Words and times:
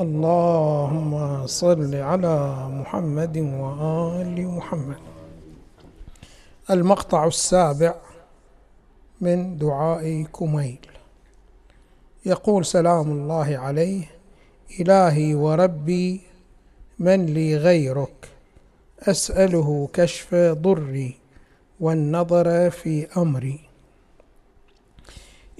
اللهم 0.00 1.46
صل 1.46 1.94
على 1.94 2.68
محمد 2.70 3.38
وآل 3.38 4.48
محمد. 4.48 4.96
المقطع 6.70 7.26
السابع 7.26 7.94
من 9.20 9.58
دعاء 9.58 10.22
كميل. 10.22 10.78
يقول 12.26 12.64
سلام 12.64 13.10
الله 13.12 13.58
عليه 13.58 14.04
إلهي 14.80 15.34
وربي 15.34 16.20
من 16.98 17.26
لي 17.26 17.56
غيرك؟ 17.56 18.28
أسأله 19.02 19.88
كشف 19.92 20.34
ضري 20.34 21.14
والنظر 21.80 22.70
في 22.70 23.06
أمري. 23.16 23.69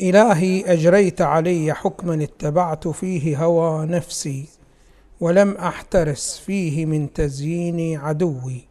إلهي 0.00 0.72
أجريت 0.72 1.20
علي 1.20 1.74
حكما 1.74 2.22
اتبعت 2.24 2.88
فيه 2.88 3.44
هوى 3.44 3.86
نفسي 3.86 4.48
ولم 5.20 5.56
أحترس 5.56 6.38
فيه 6.46 6.86
من 6.86 7.12
تزيين 7.12 7.98
عدوي 7.98 8.64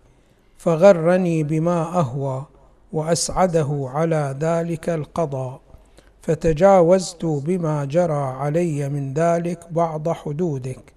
فغرني 0.57 1.43
بما 1.43 1.81
أهوى 1.99 2.45
وأسعده 2.93 3.89
على 3.93 4.35
ذلك 4.39 4.89
القضاء 4.89 5.61
فتجاوزت 6.21 7.25
بما 7.25 7.85
جرى 7.85 8.13
علي 8.13 8.89
من 8.89 9.13
ذلك 9.13 9.59
بعض 9.71 10.09
حدودك 10.09 10.93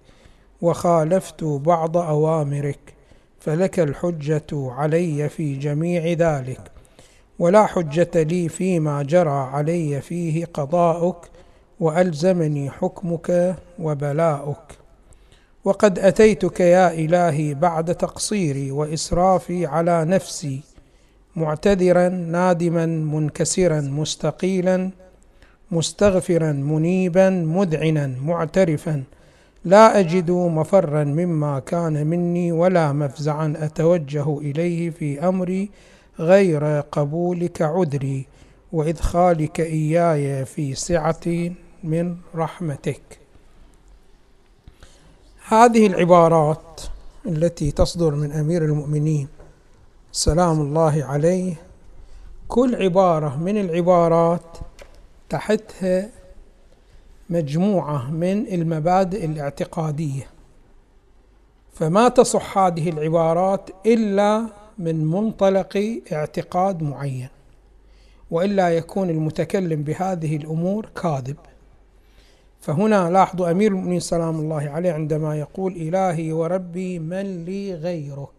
وخالفت 0.61 1.43
بعض 1.43 1.97
أوامرك 1.97 2.93
فلك 3.39 3.79
الحجة 3.79 4.47
علي 4.53 5.29
في 5.29 5.55
جميع 5.55 6.05
ذلك. 6.05 6.72
ولا 7.39 7.65
حجة 7.65 8.11
لي 8.15 8.49
فيما 8.49 9.03
جرى 9.03 9.29
علي 9.53 10.01
فيه 10.01 10.45
قضاؤك 10.45 11.17
وألزمني 11.79 12.69
حكمك 12.69 13.55
وبلاؤك. 13.79 14.77
وقد 15.65 15.99
أتيتك 15.99 16.59
يا 16.59 16.93
إلهي 16.93 17.53
بعد 17.53 17.95
تقصيري 17.95 18.71
وإسرافي 18.71 19.65
على 19.65 20.05
نفسي 20.05 20.61
معتذرا 21.35 22.09
نادما 22.09 22.85
منكسرا 22.85 23.81
مستقيلا 23.81 24.89
مستغفرا 25.71 26.51
منيبا 26.51 27.29
مذعنا 27.29 28.07
معترفا. 28.25 29.03
لا 29.65 29.99
أجد 29.99 30.31
مفرا 30.31 31.03
مما 31.03 31.59
كان 31.59 32.07
مني 32.07 32.51
ولا 32.51 32.93
مفزعا 32.93 33.53
أتوجه 33.57 34.37
إليه 34.37 34.89
في 34.89 35.27
أمري 35.27 35.69
غير 36.19 36.79
قبولك 36.79 37.61
عذري 37.61 38.25
وإدخالك 38.71 39.59
إياي 39.59 40.45
في 40.45 40.75
سعة 40.75 41.51
من 41.83 42.15
رحمتك. 42.35 43.01
هذه 45.47 45.87
العبارات 45.87 46.81
التي 47.25 47.71
تصدر 47.71 48.15
من 48.15 48.31
أمير 48.31 48.65
المؤمنين 48.65 49.27
سلام 50.11 50.61
الله 50.61 51.03
عليه 51.03 51.55
كل 52.47 52.75
عبارة 52.75 53.37
من 53.37 53.57
العبارات 53.57 54.57
تحتها 55.29 56.09
مجموعة 57.29 58.11
من 58.11 58.47
المبادئ 58.47 59.25
الاعتقادية. 59.25 60.27
فما 61.73 62.09
تصح 62.09 62.57
هذه 62.57 62.89
العبارات 62.89 63.69
إلا 63.85 64.47
من 64.77 65.05
منطلق 65.05 66.01
اعتقاد 66.11 66.83
معين 66.83 67.29
وإلا 68.31 68.69
يكون 68.69 69.09
المتكلم 69.09 69.83
بهذه 69.83 70.35
الأمور 70.35 70.89
كاذب. 71.01 71.37
فهنا 72.61 73.09
لاحظوا 73.09 73.51
أمير 73.51 73.71
المؤمنين 73.71 73.99
سلام 73.99 74.39
الله 74.39 74.69
عليه 74.69 74.91
عندما 74.91 75.39
يقول 75.39 75.73
إلهي 75.73 76.31
وربي 76.31 76.99
من 76.99 77.45
لي 77.45 77.73
غيرك. 77.73 78.29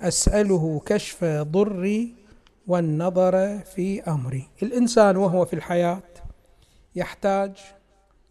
أسأله 0.00 0.80
كشف 0.86 1.24
ضري 1.24 2.14
والنظر 2.66 3.58
في 3.58 4.02
أمري. 4.02 4.48
الإنسان 4.62 5.16
وهو 5.16 5.44
في 5.44 5.54
الحياة 5.54 6.02
يحتاج 6.96 7.52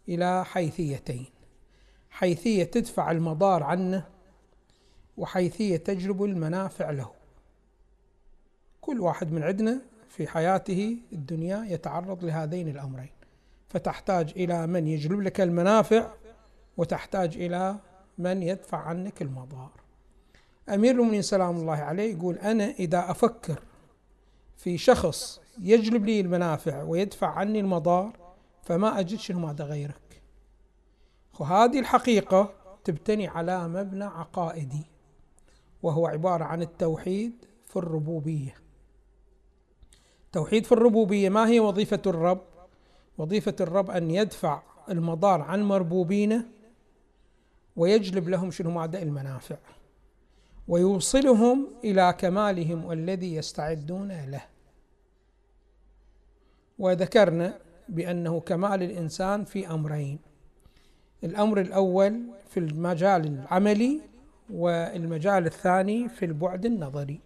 إلى 0.09 0.45
حيثيتين. 0.45 1.25
حيثية 2.09 2.63
تدفع 2.63 3.11
المضار 3.11 3.63
عنه 3.63 4.03
وحيثية 5.17 5.78
تجلب 5.78 6.23
المنافع 6.23 6.91
له. 6.91 7.11
كل 8.81 9.00
واحد 9.00 9.31
من 9.31 9.44
عندنا 9.44 9.81
في 10.09 10.28
حياته 10.28 10.97
الدنيا 11.13 11.66
يتعرض 11.69 12.25
لهذين 12.25 12.67
الأمرين. 12.67 13.09
فتحتاج 13.69 14.33
إلى 14.35 14.67
من 14.67 14.88
يجلب 14.88 15.22
لك 15.22 15.41
المنافع 15.41 16.13
وتحتاج 16.77 17.38
إلى 17.38 17.75
من 18.17 18.44
يدفع 18.44 18.77
عنك 18.77 19.22
المضار. 19.22 19.72
أمير 20.69 20.91
المؤمنين 20.91 21.22
سلام 21.22 21.56
الله 21.56 21.75
عليه 21.75 22.16
يقول 22.16 22.35
أنا 22.35 22.63
إذا 22.63 23.11
أفكر 23.11 23.59
في 24.57 24.77
شخص 24.77 25.41
يجلب 25.59 26.06
لي 26.06 26.19
المنافع 26.22 26.83
ويدفع 26.83 27.27
عني 27.27 27.59
المضار 27.59 28.17
فما 28.63 29.00
أجد 29.00 29.19
شنو 29.19 29.39
ماذا 29.39 29.63
غيرك. 29.63 30.22
وهذه 31.39 31.79
الحقيقة 31.79 32.53
تبتني 32.83 33.27
على 33.27 33.67
مبنى 33.67 34.03
عقائدي. 34.03 34.85
وهو 35.83 36.07
عبارة 36.07 36.43
عن 36.43 36.61
التوحيد 36.61 37.45
في 37.65 37.75
الربوبية. 37.75 38.55
توحيد 40.31 40.65
في 40.65 40.71
الربوبية 40.71 41.29
ما 41.29 41.47
هي 41.47 41.59
وظيفة 41.59 42.01
الرب؟ 42.07 42.41
وظيفة 43.17 43.55
الرب 43.59 43.91
أن 43.91 44.11
يدفع 44.11 44.61
المضار 44.89 45.41
عن 45.41 45.63
مربوبينه 45.63 46.45
ويجلب 47.75 48.29
لهم 48.29 48.51
شنو؟ 48.51 48.71
مادة 48.71 49.01
المنافع. 49.01 49.57
ويوصلهم 50.67 51.67
إلى 51.83 52.15
كمالهم 52.17 52.85
والذي 52.85 53.35
يستعدون 53.35 54.11
له. 54.11 54.41
وذكرنا 56.79 57.59
بأنه 57.89 58.39
كمال 58.39 58.83
الإنسان 58.83 59.45
في 59.45 59.67
أمرين. 59.67 60.19
الأمر 61.23 61.61
الأول 61.61 62.21
في 62.49 62.59
المجال 62.59 63.27
العملي 63.27 64.01
والمجال 64.49 65.45
الثاني 65.45 66.09
في 66.09 66.25
البعد 66.25 66.65
النظري. 66.65 67.19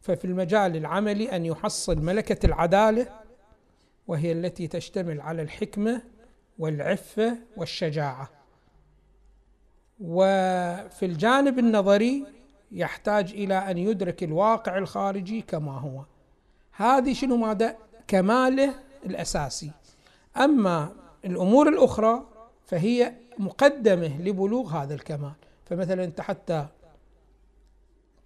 ففي 0.00 0.24
المجال 0.24 0.76
العملي 0.76 1.36
أن 1.36 1.46
يحصل 1.46 2.02
ملكة 2.02 2.46
العدالة 2.46 3.08
وهي 4.06 4.32
التي 4.32 4.66
تشتمل 4.66 5.20
على 5.20 5.42
الحكمة 5.42 6.02
والعفة 6.58 7.38
والشجاعة. 7.56 8.30
وفي 10.00 11.06
الجانب 11.06 11.58
النظري 11.58 12.26
يحتاج 12.72 13.32
إلى 13.32 13.54
أن 13.54 13.78
يدرك 13.78 14.22
الواقع 14.22 14.78
الخارجي 14.78 15.42
كما 15.42 15.72
هو. 15.72 16.04
هذه 16.72 17.12
شنو 17.12 17.36
ماذا؟ 17.36 17.76
كماله 18.08 18.74
الأساسي. 19.06 19.70
أما 20.36 20.92
الأمور 21.24 21.68
الأخرى 21.68 22.26
فهي 22.66 23.12
مقدمة 23.38 24.22
لبلوغ 24.22 24.76
هذا 24.76 24.94
الكمال. 24.94 25.32
فمثلا 25.70 26.04
انت 26.04 26.20
حتى 26.20 26.66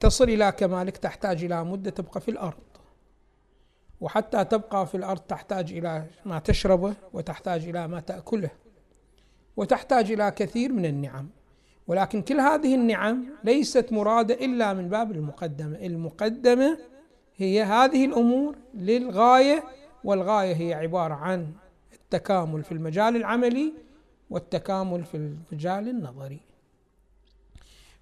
تصل 0.00 0.24
إلى 0.24 0.52
كمالك 0.52 0.96
تحتاج 0.96 1.44
إلى 1.44 1.64
مدة 1.64 1.90
تبقى 1.90 2.20
في 2.20 2.30
الأرض. 2.30 2.62
وحتى 4.00 4.44
تبقى 4.44 4.86
في 4.86 4.96
الأرض 4.96 5.20
تحتاج 5.20 5.72
إلى 5.72 6.06
ما 6.24 6.38
تشربه 6.38 6.94
وتحتاج 7.12 7.68
إلى 7.68 7.88
ما 7.88 8.00
تأكله 8.00 8.50
وتحتاج 9.56 10.12
إلى 10.12 10.30
كثير 10.30 10.72
من 10.72 10.84
النعم. 10.84 11.28
ولكن 11.86 12.22
كل 12.22 12.40
هذه 12.40 12.74
النعم 12.74 13.24
ليست 13.44 13.92
مرادة 13.92 14.34
إلا 14.34 14.72
من 14.72 14.88
باب 14.88 15.12
المقدمة. 15.12 15.76
المقدمة 15.76 16.78
هي 17.36 17.62
هذه 17.62 18.04
الأمور 18.04 18.56
للغاية 18.74 19.64
والغاية 20.04 20.54
هي 20.54 20.74
عبارة 20.74 21.14
عن 21.14 21.52
التكامل 21.92 22.64
في 22.64 22.72
المجال 22.72 23.16
العملي 23.16 23.72
والتكامل 24.30 25.04
في 25.04 25.16
المجال 25.16 25.88
النظري. 25.88 26.40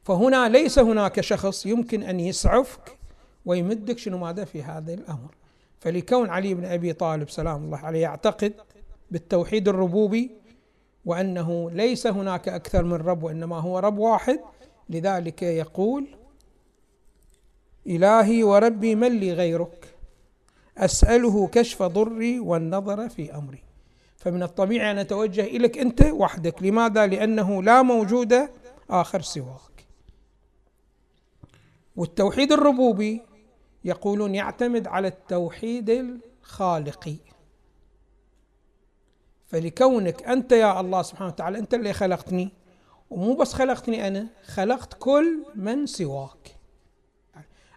فهنا 0.03 0.49
ليس 0.49 0.79
هناك 0.79 1.21
شخص 1.21 1.67
يمكن 1.67 2.03
أن 2.03 2.21
يسعفك 2.21 2.99
ويمدك 3.47 3.99
شنو 3.99 4.19
ماذا 4.19 4.45
في 4.45 4.63
هذا 4.63 4.95
الأمر. 4.95 5.35
فلكون 5.81 6.31
علي 6.31 6.55
بن 6.55 6.65
أبي 6.65 6.93
طالب 6.93 7.31
سلام 7.31 7.65
الله 7.65 7.79
عليه 7.79 8.01
يعتقد 8.03 8.53
بالتوحيد 9.11 9.69
الربوبي 9.69 10.31
وأنه 11.05 11.71
ليس 11.71 12.07
هناك 12.07 12.49
أكثر 12.49 12.85
من 12.85 12.95
رب 12.95 13.23
وإنما 13.23 13.61
هو 13.61 13.79
رب 13.79 13.99
واحد 13.99 14.41
لذلك 14.89 15.43
يقول 15.43 16.07
إلهي 17.87 18.43
وربي 18.43 18.95
من 18.95 19.19
لي 19.21 19.33
غيرك؟ 19.33 19.95
أسأله 20.79 21.47
كشف 21.47 21.83
ضري 21.83 22.41
والنظر 22.41 23.09
في 23.09 23.35
أمري. 23.35 23.63
فمن 24.17 24.43
الطبيعي 24.43 24.91
أن 24.91 24.99
أتوجه 24.99 25.45
إليك 25.45 25.79
أنت 25.79 26.03
وحدك. 26.03 26.63
لماذا؟ 26.63 27.07
لأنه 27.07 27.63
لا 27.63 27.83
موجود 27.83 28.49
آخر 28.91 29.21
سواك. 29.21 29.80
والتوحيد 31.97 32.53
الربوبي 32.53 33.23
يقولون 33.85 34.35
يعتمد 34.35 34.87
على 34.87 35.09
التوحيد 35.09 35.91
الخالقي 35.91 37.17
فلكونك 39.47 40.23
أنت 40.23 40.53
يا 40.53 40.81
الله 40.81 41.03
سبحانه 41.03 41.31
وتعالى 41.31 41.59
أنت 41.59 41.75
اللي 41.75 41.93
خلقتني 41.93 42.53
ومو 43.11 43.35
بس 43.35 43.53
خلقتني 43.53 44.09
أنا 44.09 44.27
خلقت 44.47 44.95
كل 44.99 45.45
من 45.55 45.87
سواك. 45.87 46.57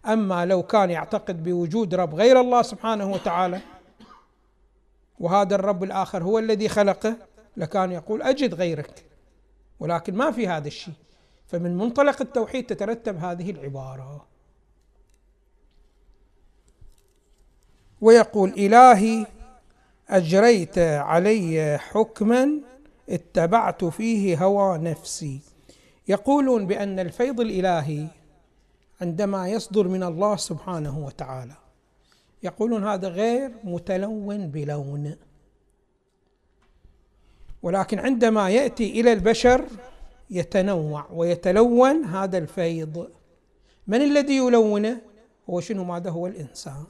أما 0.06 0.46
لو 0.46 0.64
كان 0.64 0.90
يعتقد 0.90 1.44
بوجود 1.44 1.96
رب 1.96 2.16
غير 2.16 2.40
الله 2.40 2.62
سبحانه 2.62 3.12
وتعالى 3.12 3.62
وهذا 5.20 5.56
الرب 5.56 5.84
الآخر 5.84 6.24
هو 6.24 6.40
الذي 6.40 6.70
خلقه 6.70 7.16
لكان 7.58 7.92
يقول 7.92 8.22
أجد 8.22 8.54
غيرك 8.54 9.06
ولكن 9.80 10.16
ما 10.16 10.32
في 10.32 10.48
هذا 10.48 10.68
الشيء. 10.68 10.94
فمن 11.54 11.78
منطلق 11.78 12.22
التوحيد 12.22 12.66
تترتب 12.66 13.18
هذه 13.18 13.52
العبارة. 13.52 14.26
ويقول 18.02 18.50
إلهي 18.50 19.26
أجريت 20.10 20.78
علي 20.78 21.78
حكما 21.78 22.50
اتبعت 23.10 23.86
فيه 23.86 24.46
هوى 24.46 24.78
نفسي. 24.78 25.40
يقولون 26.08 26.68
بأن 26.68 27.00
الفيض 27.00 27.40
الإلهي 27.42 28.08
عندما 29.02 29.50
يصدر 29.50 29.88
من 29.88 30.04
الله 30.04 30.36
سبحانه 30.36 31.06
وتعالى. 31.06 31.56
يقولون 32.44 32.84
هذا 32.84 33.08
غير 33.08 33.52
متلون 33.64 34.48
بلون. 34.48 35.16
ولكن 37.64 38.00
عندما 38.00 38.50
يأتي 38.50 39.02
إلى 39.02 39.14
البشر 39.14 39.66
يتنوع 40.34 41.06
ويتلون 41.12 42.04
هذا 42.06 42.38
الفيض. 42.38 43.08
من 43.88 44.02
الذي 44.02 44.38
يلونه؟ 44.38 45.02
هو 45.50 45.60
شنو؟ 45.60 45.84
ماذا 45.84 46.10
هو؟ 46.10 46.28
الإنسان. 46.28 46.84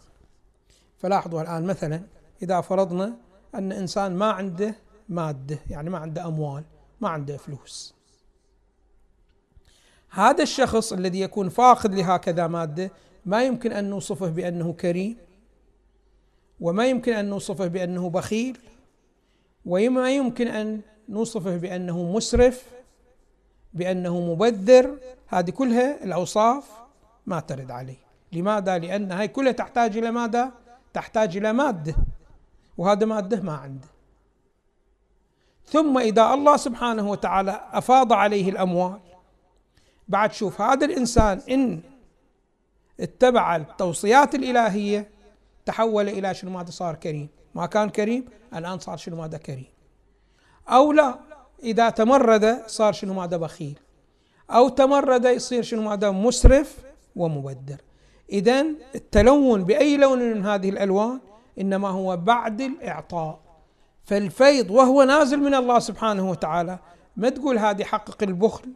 فلاحظوا 0.98 1.42
الآن 1.42 1.64
مثلا 1.64 2.02
إذا 2.42 2.62
فرضنا 2.62 3.14
أن 3.56 3.72
إنسان 3.72 4.16
ما 4.16 4.32
عنده 4.32 4.76
مادة 5.10 5.60
يعني 5.70 5.90
ما 5.90 5.98
عنده 5.98 6.28
أموال 6.28 6.64
ما 7.02 7.10
عنده 7.10 7.38
فلوس. 7.38 7.94
هذا 10.10 10.44
الشخص 10.44 10.94
الذي 10.94 11.20
يكون 11.22 11.50
فاقد 11.50 11.96
لهكذا 11.96 12.48
مادة 12.48 12.92
ما 13.26 13.44
يمكن 13.44 13.72
أن 13.72 13.90
نوصفه 13.90 14.30
بأنه 14.30 14.74
كريم 14.74 15.18
وما 16.60 16.88
يمكن 16.88 17.14
أن 17.14 17.30
نوصفه 17.30 17.68
بأنه 17.68 18.10
بخيل 18.10 18.58
وما 19.66 20.16
يمكن 20.16 20.48
أن 20.48 20.82
نوصفه 21.10 21.58
بأنه 21.58 22.12
مسرف 22.12 22.73
بأنه 23.74 24.20
مبذر. 24.20 24.98
هذه 25.28 25.50
كلها 25.50 26.04
الأوصاف 26.04 26.72
ما 27.26 27.40
ترد 27.40 27.72
عليه. 27.72 28.04
لماذا؟ 28.32 28.78
لأن 28.78 29.12
هاي 29.12 29.28
كلها 29.28 29.52
تحتاج 29.52 29.98
إلى 29.98 30.12
ماذا؟ 30.12 30.52
تحتاج 30.94 31.38
إلى 31.38 31.54
مادة. 31.54 31.96
وهذا 32.78 33.06
مادة 33.06 33.42
ما 33.42 33.54
عنده. 33.54 33.88
ثم 35.66 35.98
إذا 35.98 36.34
الله 36.34 36.58
سبحانه 36.58 37.10
وتعالى 37.10 37.70
أفاض 37.72 38.14
عليه 38.14 38.50
الأموال 38.50 39.00
بعد 40.08 40.34
شوف 40.34 40.62
هذا 40.62 40.86
الإنسان 40.86 41.42
إن 41.50 41.82
اتبع 43.00 43.56
التوصيات 43.56 44.36
الإلهية 44.36 45.10
تحول 45.66 46.10
إلى 46.10 46.34
شنو 46.34 46.52
ماذا؟ 46.52 46.72
صار 46.72 46.96
كريم. 46.96 47.30
ما 47.56 47.66
كان 47.66 47.90
كريم 47.90 48.26
الآن 48.56 48.80
صار 48.80 48.98
شنو 48.98 49.16
ماذا؟ 49.16 49.38
كريم. 49.38 49.66
أو 50.70 50.92
لا 50.92 51.20
إذا 51.64 51.90
تمرد 51.90 52.64
صار 52.68 52.94
شنو 52.94 53.14
ماذا 53.14 53.38
بخيل. 53.38 53.80
أو 54.50 54.70
تمرد 54.70 55.26
يصير 55.26 55.64
شنو 55.64 55.82
ماذا 55.82 56.12
مسرف 56.12 56.78
ومبدر. 57.16 57.82
اذا 58.30 58.66
التلون 58.96 59.64
بأي 59.64 59.98
لون 59.98 60.20
من 60.20 60.46
هذه 60.46 60.70
الألوان 60.70 61.20
إنما 61.60 61.90
هو 61.90 62.18
بعد 62.18 62.62
الإعطاء. 62.62 63.40
فالفيض 64.06 64.72
وهو 64.72 65.04
نازل 65.04 65.40
من 65.40 65.56
الله 65.56 65.80
سبحانه 65.80 66.30
وتعالى 66.30 66.80
ما 67.18 67.30
تقول 67.30 67.58
هذه 67.58 67.84
حقق 67.84 68.24
البخل 68.24 68.70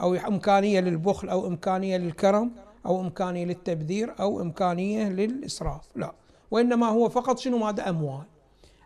أو 0.00 0.14
إمكانية 0.14 0.80
للبخل 0.80 1.28
أو 1.28 1.46
إمكانية 1.46 1.96
للكرم 1.96 2.50
أو 2.86 3.00
إمكانية 3.00 3.44
للتبذير 3.44 4.14
أو 4.20 4.40
إمكانية 4.40 5.08
للإسراف. 5.08 5.80
لا. 5.96 6.12
وإنما 6.50 6.88
هو 6.88 7.08
فقط 7.08 7.38
شنو 7.38 7.58
ماذا 7.58 7.88
أموال. 7.88 8.22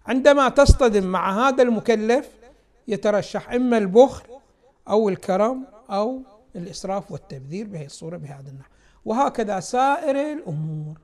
عندما 0.06 0.48
تصطدم 0.48 1.04
مع 1.04 1.48
هذا 1.48 1.62
المكلف 1.62 2.28
يترشح 2.88 3.50
إما 3.50 3.78
البخل 3.78 4.28
أو 4.88 5.08
الكرم 5.08 5.66
أو 5.90 6.22
الإسراف 6.56 7.12
والتبذير 7.12 7.66
بهذه 7.66 7.84
الصورة 7.84 8.16
بهذا 8.16 8.50
النحو. 8.50 8.70
وهكذا 9.04 9.60
سائر 9.60 10.32
الأمور. 10.32 10.98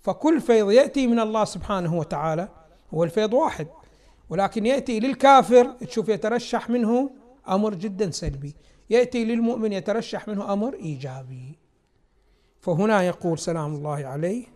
فكل 0.00 0.40
فيض 0.40 0.70
يأتي 0.70 1.06
من 1.06 1.20
الله 1.20 1.44
سبحانه 1.44 1.98
وتعالى 1.98 2.48
هو 2.94 3.04
الفيض 3.04 3.32
واحد. 3.32 3.66
ولكن 4.30 4.66
يأتي 4.66 5.00
للكافر 5.00 5.64
تشوف 5.64 6.08
يترشح 6.08 6.70
منه 6.70 7.10
أمر 7.48 7.74
جدا 7.74 8.10
سلبي. 8.10 8.54
يأتي 8.90 9.24
للمؤمن 9.24 9.72
يترشح 9.72 10.28
منه 10.28 10.52
أمر 10.52 10.74
إيجابي. 10.74 11.58
فهنا 12.60 13.02
يقول 13.02 13.38
سلام 13.38 13.74
الله 13.74 14.06
عليه 14.06 14.46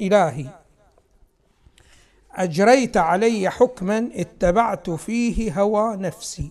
إلهي 0.00 0.46
أجريت 2.34 2.96
علي 2.96 3.50
حكما 3.50 4.10
اتبعت 4.14 4.90
فيه 4.90 5.60
هوى 5.60 5.96
نفسي. 5.96 6.50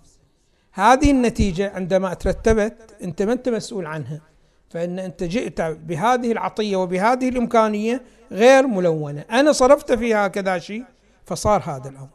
هذه 0.74 1.12
النتيجة 1.12 1.72
عندما 1.76 2.14
ترتبت 2.14 2.96
أنت 3.04 3.22
ما 3.22 3.34
أنت 3.34 3.50
مسؤول 3.50 3.86
عنها 3.86 4.22
فإن 4.70 5.00
أنت 5.00 5.24
جئت 5.24 5.62
بهذه 5.62 6.32
العطية 6.32 6.76
وبهذه 6.76 7.30
الإمكانية 7.30 8.02
غير 8.32 8.68
ملونة. 8.68 9.26
أنا 9.32 9.52
صرفت 9.52 9.92
فيها 9.94 10.28
كذا 10.28 10.60
شيء 10.60 10.86
فصار 11.26 11.62
هذا 11.66 11.90
الأمر. 11.90 12.10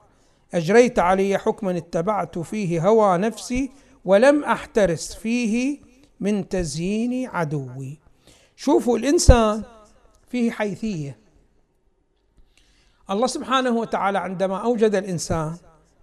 أجريت 0.54 0.98
علي 0.98 1.38
حكما 1.38 1.76
اتبعت 1.76 2.38
فيه 2.38 2.88
هوى 2.88 3.18
نفسي 3.18 3.70
ولم 4.04 4.44
أحترس 4.44 5.14
فيه 5.14 5.78
من 6.20 6.48
تزيين 6.48 7.28
عدوي. 7.28 7.98
شوفوا 8.56 8.98
الإنسان 8.98 9.62
فيه 10.30 10.50
حيثية. 10.50 11.21
الله 13.12 13.26
سبحانه 13.26 13.70
وتعالى 13.70 14.18
عندما 14.18 14.56
أوجد 14.58 14.94
الإنسان 14.94 15.56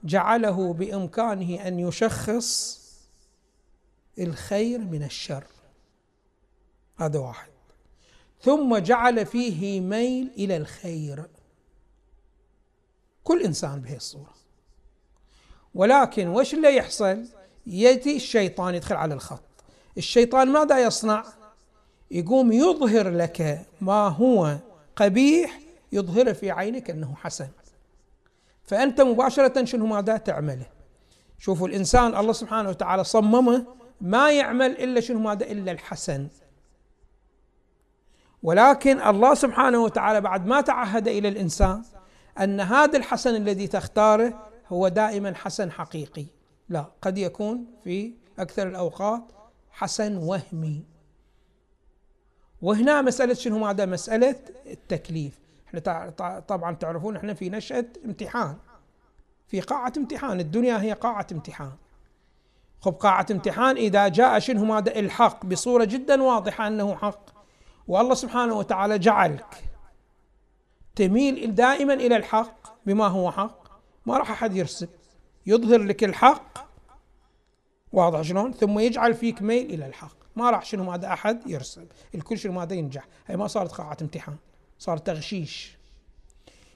جعله 0.04 0.74
بإمكانه 0.74 1.68
أن 1.68 1.80
يشخص 1.80 2.80
الخير 4.20 4.80
من 4.80 5.04
الشر. 5.04 5.44
هذا 6.98 7.20
واحد. 7.20 7.50
ثم 8.42 8.78
جعل 8.78 9.26
فيه 9.26 9.82
ميل 9.82 10.32
إلى 10.38 10.58
الخير. 10.58 11.26
كل 13.24 13.44
إنسان 13.44 13.82
بهي 13.82 13.96
الصورة. 13.96 14.34
ولكن 15.76 16.28
وش 16.28 16.54
اللي 16.54 16.76
يحصل؟ 16.76 17.26
يأتي 17.68 18.16
الشيطان 18.16 18.76
يدخل 18.76 18.96
على 18.96 19.14
الخط. 19.14 19.44
الشيطان 19.98 20.48
ماذا 20.48 20.80
يصنع؟ 20.80 21.24
يقوم 22.12 22.52
يظهر 22.52 23.10
لك 23.10 23.66
ما 23.82 24.08
هو 24.08 24.58
قبيح 24.96 25.60
يظهر 25.92 26.34
في 26.34 26.52
عينك 26.52 26.90
أنه 26.90 27.16
حسن. 27.16 27.48
فأنت 28.64 29.02
مباشرة 29.02 29.66
شنو 29.66 29.86
ماذا 29.86 30.18
تعمله؟ 30.18 30.66
شوفوا 31.38 31.68
الإنسان 31.68 32.16
الله 32.16 32.34
سبحانه 32.34 32.70
وتعالى 32.70 33.04
صممه 33.04 33.66
ما 34.02 34.32
يعمل 34.32 34.72
إلا 34.72 35.02
شنو 35.02 35.20
ماذا؟ 35.20 35.46
إلا 35.46 35.72
الحسن. 35.72 36.28
ولكن 38.44 39.02
الله 39.02 39.34
سبحانه 39.34 39.84
وتعالى 39.84 40.22
بعد 40.22 40.46
ما 40.46 40.62
تعهد 40.62 41.08
إلى 41.08 41.28
الإنسان 41.28 41.84
أن 42.40 42.60
هذا 42.60 42.98
الحسن 42.98 43.36
الذي 43.36 43.68
تختاره 43.68 44.50
هو 44.68 44.88
دائما 44.88 45.36
حسن 45.36 45.72
حقيقي. 45.72 46.26
لا 46.70 46.86
قد 47.02 47.18
يكون 47.18 47.66
في 47.84 48.14
أكثر 48.40 48.68
الأوقات 48.68 49.24
حسن 49.72 50.18
وهمي. 50.18 50.84
وهنا 52.62 53.02
مسألة 53.02 53.34
شنو 53.34 53.60
ماذا؟ 53.60 53.86
مسألة 53.86 54.36
التكليف. 54.66 55.40
إحنا 55.76 56.10
طبعا 56.48 56.76
تعرفون 56.76 57.16
إحنا 57.16 57.34
في 57.34 57.50
نشأة 57.50 57.86
امتحان. 58.06 58.58
في 59.48 59.62
قاعة 59.62 59.94
امتحان. 59.98 60.40
الدنيا 60.40 60.82
هي 60.82 60.94
قاعة 60.94 61.28
امتحان. 61.32 61.72
خب 62.82 62.94
قاعة 62.94 63.26
امتحان 63.32 63.78
إذا 63.78 64.08
جاء 64.08 64.40
شنو 64.40 64.74
هذا 64.74 65.00
الحق 65.00 65.46
بصورة 65.46 65.84
جدا 65.84 66.24
واضحة 66.24 66.68
أنه 66.68 66.96
حق. 66.96 67.30
والله 67.88 68.14
سبحانه 68.14 68.54
وتعالى 68.54 69.00
جعلك 69.00 69.64
تميل 70.96 71.56
دائما 71.56 71.94
إلى 71.94 72.16
الحق 72.16 72.86
بما 72.86 73.08
هو 73.08 73.32
حق. 73.32 73.82
ما 74.06 74.18
راح 74.18 74.32
أحد 74.32 74.56
يرسب 74.56 74.90
يظهر 75.46 75.84
لك 75.84 76.04
الحق. 76.04 76.70
واضح 77.94 78.22
شلون؟ 78.22 78.52
ثم 78.52 78.80
يجعل 78.80 79.14
فيك 79.14 79.42
ميل 79.42 79.74
إلى 79.74 79.86
الحق. 79.86 80.18
ما 80.36 80.50
راح 80.50 80.66
شنو 80.66 80.92
هذا 80.92 81.14
أحد 81.14 81.48
يرسب 81.48 81.88
الكل 82.16 82.38
شنو 82.38 82.60
هذا 82.60 82.74
ينجح. 82.74 83.08
هي 83.28 83.38
ما 83.38 83.48
صارت 83.48 83.72
قاعة 83.72 83.98
امتحان. 84.02 84.36
صار 84.80 84.98
تغشيش. 84.98 85.78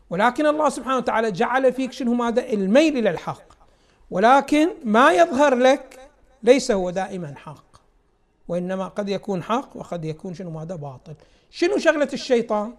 ولكن 0.10 0.46
الله 0.46 0.70
سبحانه 0.70 0.98
وتعالى 0.98 1.32
جعل 1.32 1.74
فيك 1.74 1.92
شنو 1.92 2.14
ماذا؟ 2.14 2.54
الميل 2.54 2.98
إلى 2.98 3.10
الحق. 3.10 3.54
ولكن 4.12 4.70
ما 4.84 5.12
يظهر 5.12 5.56
لك 5.56 6.10
ليس 6.44 6.72
هو 6.72 6.90
دائما 6.90 7.34
حق. 7.38 7.74
وإنما 8.48 8.88
قد 8.88 9.10
يكون 9.10 9.44
حق 9.44 9.70
وقد 9.76 10.06
يكون 10.06 10.34
شنو 10.34 10.50
ماذا؟ 10.50 10.76
باطل. 10.76 11.14
شنو 11.50 11.78
شغلة 11.78 12.10
الشيطان؟ 12.14 12.74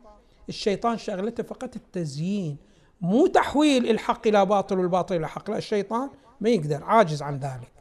الشيطان 0.49 0.99
شغلته 0.99 1.43
فقط 1.43 1.77
التزيين 1.77 2.57
مو 3.01 3.27
تحويل 3.27 3.91
الحق 3.91 4.27
إلى 4.27 4.47
باطل 4.47 4.79
والباطل 4.79 5.17
إلى 5.17 5.29
حق. 5.29 5.51
لا 5.51 5.59
الشيطان 5.59 6.11
ما 6.41 6.51
يقدر 6.51 6.85
عاجز 6.85 7.23
عن 7.23 7.39
ذلك. 7.39 7.73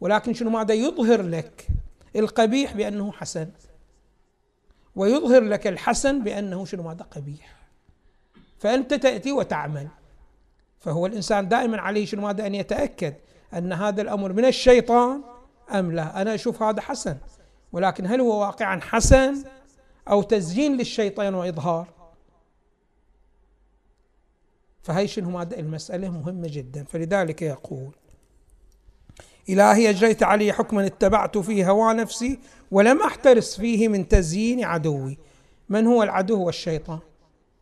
ولكن 0.00 0.34
شنو 0.34 0.50
ماذا؟ 0.50 0.74
يظهر 0.74 1.22
لك 1.22 1.66
القبيح 2.16 2.72
بأنه 2.72 3.12
حسن. 3.12 3.48
ويظهر 4.96 5.40
لك 5.40 5.66
الحسن 5.66 6.22
بأنه 6.22 6.64
شنو 6.64 6.82
ماذا 6.82 7.02
قبيح. 7.10 7.56
فأنت 8.58 8.94
تأتي 8.94 9.32
وتعمل. 9.32 9.88
فهو 10.80 11.06
الإنسان 11.06 11.48
دائما 11.48 11.80
عليه 11.80 12.06
شنو 12.06 12.22
ماذا 12.22 12.46
أن 12.46 12.54
يتأكد 12.54 13.14
أن 13.54 13.72
هذا 13.72 14.02
الأمر 14.02 14.32
من 14.32 14.44
الشيطان 14.44 15.22
أم 15.70 15.92
لا. 15.92 16.22
أنا 16.22 16.34
أشوف 16.34 16.62
هذا 16.62 16.80
حسن. 16.80 17.16
ولكن 17.72 18.06
هل 18.06 18.20
هو 18.20 18.40
واقعا 18.40 18.80
حسن 18.80 19.44
أو 20.08 20.22
تزيين 20.22 20.76
للشيطان 20.76 21.34
وإظهار؟ 21.34 21.88
فهي 24.82 25.08
شنو 25.08 25.30
ماذا؟ 25.30 25.58
المسألة 25.58 26.10
مهمة 26.10 26.48
جدا. 26.48 26.84
فلذلك 26.84 27.42
يقول 27.42 27.90
إلهي 29.48 29.90
أجريت 29.90 30.22
علي 30.22 30.52
حكما 30.52 30.86
اتبعت 30.86 31.38
فيه 31.38 31.70
هوى 31.70 31.94
نفسي 31.94 32.38
ولم 32.72 33.02
أحترس 33.02 33.56
فيه 33.56 33.88
من 33.88 34.08
تزيين 34.08 34.64
عدوي. 34.64 35.18
من 35.68 35.86
هو 35.86 36.02
العدو 36.02 36.36
هو 36.36 36.48
الشيطان 36.48 36.98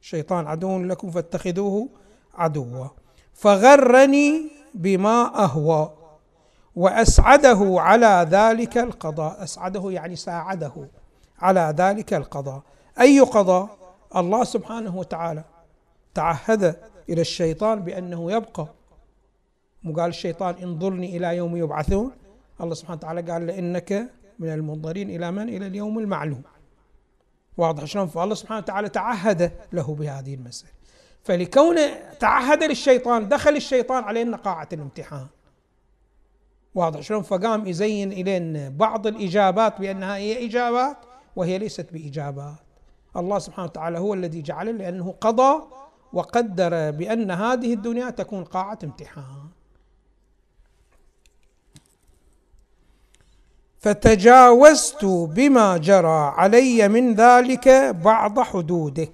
الشيطان 0.01 0.47
عدو 0.47 0.79
لكم 0.79 1.11
فاتخذوه 1.11 1.89
عدوا. 2.35 2.87
فغرني 3.35 4.51
بما 4.75 5.45
أهوى 5.45 5.93
وأسعده 6.77 7.75
على 7.81 8.27
ذلك 8.31 8.79
القضاء. 8.79 9.43
أسعده 9.43 9.91
يعني 9.91 10.17
ساعده 10.17 10.73
على 11.39 11.75
ذلك 11.79 12.15
القضاء. 12.15 12.63
أي 13.01 13.21
قضاء؟ 13.21 13.69
الله 14.17 14.45
سبحانه 14.45 14.97
وتعالى 14.97 15.45
تعهد 16.15 16.77
إلى 17.09 17.21
الشيطان 17.21 17.81
بأنه 17.83 18.33
يبقى. 18.33 18.67
مو 19.83 19.93
قال 19.95 20.09
الشيطان 20.09 20.55
انظرني 20.63 21.17
إلى 21.17 21.37
يوم 21.37 21.57
يبعثون؟ 21.57 22.11
الله 22.61 22.75
سبحانه 22.75 22.99
وتعالى 22.99 23.33
قال 23.33 23.47
لإنك 23.47 24.11
من 24.41 24.49
المنظرين 24.49 25.11
إلى 25.11 25.31
من؟ 25.31 25.49
إلى 25.49 25.67
اليوم 25.67 25.99
المعلوم. 25.99 26.43
واضح 27.57 27.85
شلون؟ 27.85 28.07
فالله 28.07 28.35
سبحانه 28.35 28.61
وتعالى 28.61 28.89
تعهد 28.89 29.53
له 29.73 29.95
بهذه 29.95 30.35
المسألة. 30.35 30.73
فلكونه 31.23 31.87
تعهد 32.21 32.65
للشيطان 32.65 33.29
دخل 33.29 33.57
الشيطان 33.57 34.05
علينا 34.05 34.37
قاعة 34.37 34.69
الامتحان. 34.73 35.27
واضح 36.75 37.01
شلون؟ 37.01 37.23
فقام 37.23 37.67
يزين 37.67 38.13
إلينا 38.13 38.69
بعض 38.69 39.07
الإجابات 39.07 39.81
بأنها 39.81 40.17
هي 40.17 40.47
إجابات 40.47 40.97
وهي 41.37 41.59
ليست 41.59 41.93
بإجابات. 41.93 42.55
الله 43.17 43.39
سبحانه 43.39 43.69
وتعالى 43.69 43.99
هو 43.99 44.15
الذي 44.15 44.43
جعل 44.43 44.79
لأنه 44.79 45.15
قضى 45.21 45.63
وقدر 46.13 46.91
بأن 46.91 47.31
هذه 47.31 47.75
الدنيا 47.75 48.11
تكون 48.11 48.45
قاعة 48.45 48.79
امتحان. 48.85 49.49
فتجاوزت 53.81 55.05
بما 55.05 55.77
جرى 55.77 56.35
علي 56.37 56.89
من 56.89 57.15
ذلك 57.15 57.69
بعض 58.05 58.41
حدودك. 58.41 59.13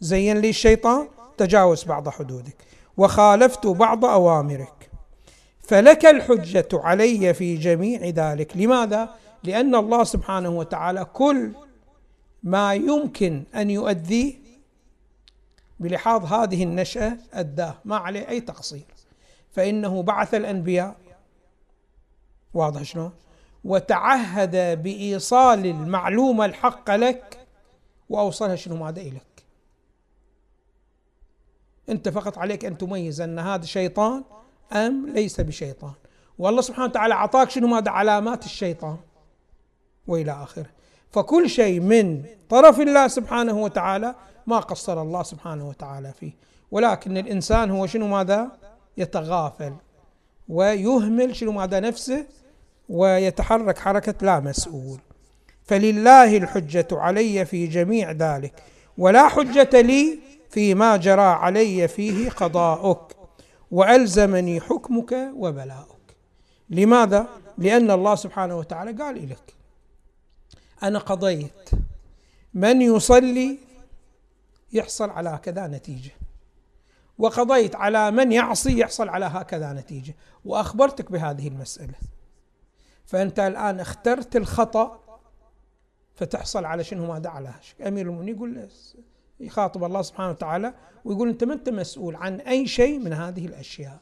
زين 0.00 0.38
لي 0.38 0.48
الشيطان 0.50 1.08
تجاوز 1.36 1.84
بعض 1.84 2.08
حدودك. 2.08 2.56
وخالفت 2.96 3.66
بعض 3.66 4.04
أوامرك. 4.04 4.90
فلك 5.62 6.06
الحجة 6.06 6.68
علي 6.72 7.34
في 7.34 7.56
جميع 7.56 8.00
ذلك. 8.04 8.56
لماذا؟ 8.56 9.14
لأن 9.44 9.74
الله 9.74 10.04
سبحانه 10.04 10.50
وتعالى 10.50 11.04
كل 11.04 11.52
ما 12.42 12.74
يمكن 12.74 13.42
أن 13.54 13.70
يؤديه 13.70 14.34
بلحاظ 15.80 16.32
هذه 16.32 16.62
النشأة 16.62 17.16
أداه. 17.32 17.74
ما 17.84 17.96
عليه 17.96 18.28
أي 18.28 18.40
تقصير. 18.40 18.86
فإنه 19.52 20.02
بعث 20.02 20.34
الأنبياء. 20.34 20.96
واضح 22.54 22.82
شلون؟ 22.82 23.12
وتعهد 23.64 24.82
بإيصال 24.82 25.66
المعلومه 25.66 26.44
الحق 26.44 26.90
لك 26.90 27.46
وأوصلها 28.08 28.56
شنو 28.56 28.76
ماذا 28.76 29.00
اليك 29.00 29.44
أنت 31.88 32.08
فقط 32.08 32.38
عليك 32.38 32.64
أن 32.64 32.78
تميز 32.78 33.20
أن 33.20 33.38
هذا 33.38 33.64
شيطان 33.64 34.24
أم 34.72 35.06
ليس 35.06 35.40
بشيطان. 35.40 35.92
والله 36.38 36.60
سبحانه 36.60 36.84
وتعالى 36.84 37.14
أعطاك 37.14 37.50
شنو 37.50 37.66
ماذا 37.66 37.90
علامات 37.90 38.44
الشيطان. 38.44 38.96
وإلى 40.06 40.32
آخره. 40.32 40.70
فكل 41.10 41.50
شيء 41.50 41.80
من 41.80 42.24
طرف 42.48 42.80
الله 42.80 43.08
سبحانه 43.08 43.62
وتعالى 43.62 44.14
ما 44.46 44.58
قصر 44.58 45.02
الله 45.02 45.22
سبحانه 45.22 45.68
وتعالى 45.68 46.12
فيه. 46.12 46.32
ولكن 46.70 47.16
الإنسان 47.16 47.70
هو 47.70 47.86
شنو 47.86 48.06
ماذا؟ 48.06 48.50
يتغافل 48.96 49.74
ويهمل 50.48 51.36
شنو 51.36 51.52
ماذا؟ 51.52 51.80
نفسه 51.80 52.26
ويتحرك 52.90 53.78
حركة 53.78 54.14
لا 54.26 54.40
مسؤول. 54.40 54.98
فلله 55.64 56.36
الحجة 56.36 56.88
علي 56.92 57.44
في 57.44 57.66
جميع 57.66 58.10
ذلك 58.12 58.62
ولا 58.98 59.28
حجة 59.28 59.80
لي 59.80 60.18
فيما 60.50 60.96
جرى 60.96 61.22
علي 61.22 61.88
فيه 61.88 62.30
قضاؤك 62.30 63.16
وألزمني 63.70 64.60
حكمك 64.60 65.30
وبلاؤك. 65.36 66.16
لماذا؟ 66.70 67.26
لأن 67.58 67.90
الله 67.90 68.14
سبحانه 68.14 68.56
وتعالى 68.58 69.02
قال 69.02 69.28
لك 69.28 69.54
أنا 70.82 70.98
قضيت 70.98 71.70
من 72.54 72.82
يصلي 72.82 73.58
يحصل 74.72 75.10
على 75.10 75.28
هكذا 75.28 75.66
نتيجة 75.66 76.10
وقضيت 77.18 77.76
على 77.76 78.10
من 78.10 78.32
يعصي 78.32 78.78
يحصل 78.78 79.08
على 79.08 79.24
هكذا 79.26 79.72
نتيجة 79.72 80.14
وأخبرتك 80.44 81.12
بهذه 81.12 81.48
المسألة. 81.48 81.94
فأنت 83.10 83.40
الآن 83.40 83.80
اخترت 83.80 84.36
الخطأ 84.36 85.00
فتحصل 86.14 86.64
على 86.64 86.84
شنو 86.84 87.06
ماذا 87.06 87.28
على؟ 87.28 87.50
أمير 87.86 88.06
المؤمنين 88.06 88.34
يقول 88.34 88.68
يخاطب 89.40 89.84
الله 89.84 90.02
سبحانه 90.02 90.30
وتعالى 90.30 90.74
ويقول 91.04 91.28
أنت 91.28 91.44
ما 91.44 91.54
أنت 91.54 91.68
مسؤول 91.68 92.16
عن 92.16 92.40
أي 92.40 92.66
شيء 92.66 92.98
من 92.98 93.12
هذه 93.12 93.46
الأشياء 93.46 93.98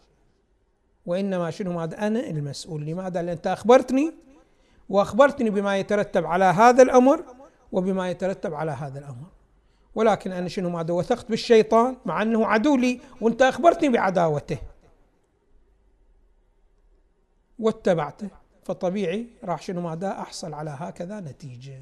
وإنما 1.06 1.50
شنو 1.50 1.72
ماذا؟ 1.72 2.06
أنا 2.06 2.20
المسؤول. 2.20 2.86
لماذا؟ 2.86 3.22
لأن 3.22 3.28
أنت 3.28 3.46
أخبرتني 3.46 4.14
وأخبرتني 4.88 5.50
بما 5.50 5.76
يترتب 5.78 6.26
على 6.26 6.44
هذا 6.44 6.82
الأمر 6.82 7.24
وبما 7.72 8.10
يترتب 8.10 8.54
على 8.54 8.70
هذا 8.70 8.98
الأمر. 8.98 9.26
ولكن 9.94 10.32
أنا 10.32 10.48
شنو 10.48 10.70
ماذا؟ 10.70 10.94
وثقت 10.94 11.30
بالشيطان 11.30 11.96
مع 12.06 12.22
أنه 12.22 12.46
عدو 12.46 12.76
لي 12.76 13.00
وأنت 13.20 13.42
أخبرتني 13.42 13.88
بعداوته. 13.88 14.58
واتبعته. 17.58 18.28
فطبيعي 18.68 19.26
راح 19.44 19.62
شنو 19.62 19.80
ماذا؟ 19.80 20.10
أحصل 20.10 20.54
على 20.54 20.70
هكذا 20.70 21.20
نتيجة. 21.20 21.78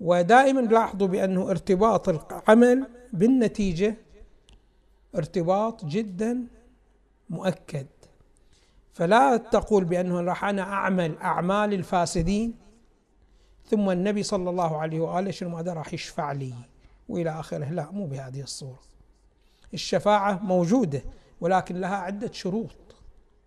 ودائما 0.00 0.60
لاحظوا 0.60 1.06
بأنه 1.06 1.50
ارتباط 1.50 2.08
العمل 2.08 2.88
بالنتيجة 3.12 3.96
ارتباط 5.16 5.84
جدا 5.84 6.46
مؤكد. 7.30 7.86
فلا 8.92 9.36
تقول 9.36 9.84
بأنه 9.84 10.20
راح 10.20 10.44
أنا 10.44 10.62
أعمل 10.62 11.18
أعمال 11.18 11.74
الفاسدين 11.74 12.54
ثم 13.66 13.90
النبي 13.90 14.22
صلى 14.22 14.50
الله 14.50 14.76
عليه 14.76 15.00
وآله 15.00 15.30
شنو 15.30 15.48
ماذا؟ 15.48 15.72
راح 15.72 15.94
يشفع 15.94 16.32
لي 16.32 16.54
وإلى 17.08 17.30
آخره. 17.30 17.70
لا 17.70 17.90
مو 17.90 18.06
بهذه 18.06 18.40
الصورة. 18.40 18.80
الشفاعة 19.74 20.38
موجودة 20.42 21.02
ولكن 21.40 21.80
لها 21.80 21.96
عدة 21.96 22.32
شروط 22.32 22.76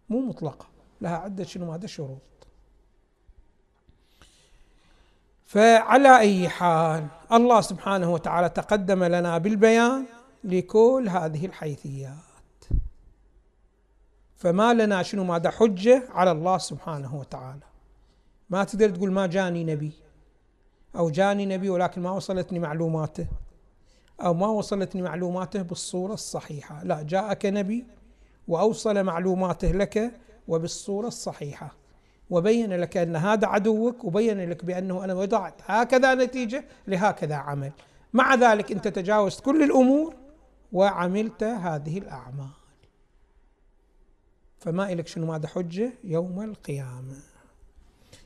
مو 0.09 0.19
مطلقة. 0.19 0.78
لها 1.01 1.17
عدة 1.17 1.43
شنو؟ 1.43 1.73
هذا 1.73 1.87
شروط. 1.87 2.19
فعلى 5.45 6.19
أي 6.19 6.49
حال 6.49 7.07
الله 7.33 7.61
سبحانه 7.61 8.13
وتعالى 8.13 8.49
تقدم 8.49 9.03
لنا 9.03 9.37
بالبيان 9.37 10.05
لكل 10.43 11.09
هذه 11.09 11.45
الحيثيات. 11.45 12.13
فما 14.37 14.73
لنا 14.73 15.03
شنو؟ 15.03 15.23
ماذا 15.23 15.49
حجة 15.49 16.03
على 16.09 16.31
الله 16.31 16.57
سبحانه 16.57 17.15
وتعالى. 17.15 17.61
ما 18.49 18.63
تقدر 18.63 18.89
تقول 18.89 19.11
ما 19.11 19.27
جاني 19.27 19.63
نبي 19.63 19.91
أو 20.95 21.09
جاني 21.09 21.45
نبي 21.45 21.69
ولكن 21.69 22.01
ما 22.01 22.11
وصلتني 22.11 22.59
معلوماته 22.59 23.27
أو 24.21 24.33
ما 24.33 24.47
وصلتني 24.47 25.01
معلوماته 25.01 25.61
بالصورة 25.61 26.13
الصحيحة. 26.13 26.83
لا 26.83 27.01
جاءك 27.01 27.45
نبي 27.45 27.85
وأوصل 28.47 29.03
معلوماته 29.03 29.71
لك 29.71 30.11
وبالصورة 30.49 31.07
الصحيحة. 31.07 31.75
وبين 32.29 32.73
لك 32.73 32.97
أن 32.97 33.15
هذا 33.15 33.47
عدوك 33.47 34.03
وبين 34.03 34.49
لك 34.49 34.65
بأنه 34.65 35.03
أنا 35.03 35.13
وضعت 35.13 35.53
هكذا 35.65 36.15
نتيجة 36.15 36.65
لهكذا 36.87 37.35
عمل. 37.35 37.71
مع 38.13 38.35
ذلك 38.35 38.71
أنت 38.71 38.87
تجاوزت 38.87 39.41
كل 39.41 39.63
الأمور 39.63 40.15
وعملت 40.71 41.43
هذه 41.43 41.97
الأعمال. 41.97 42.49
فما 44.59 44.91
إلك 44.93 45.07
شنو؟ 45.07 45.25
ماذا 45.25 45.47
حجة؟ 45.47 45.93
يوم 46.03 46.41
القيامة. 46.41 47.17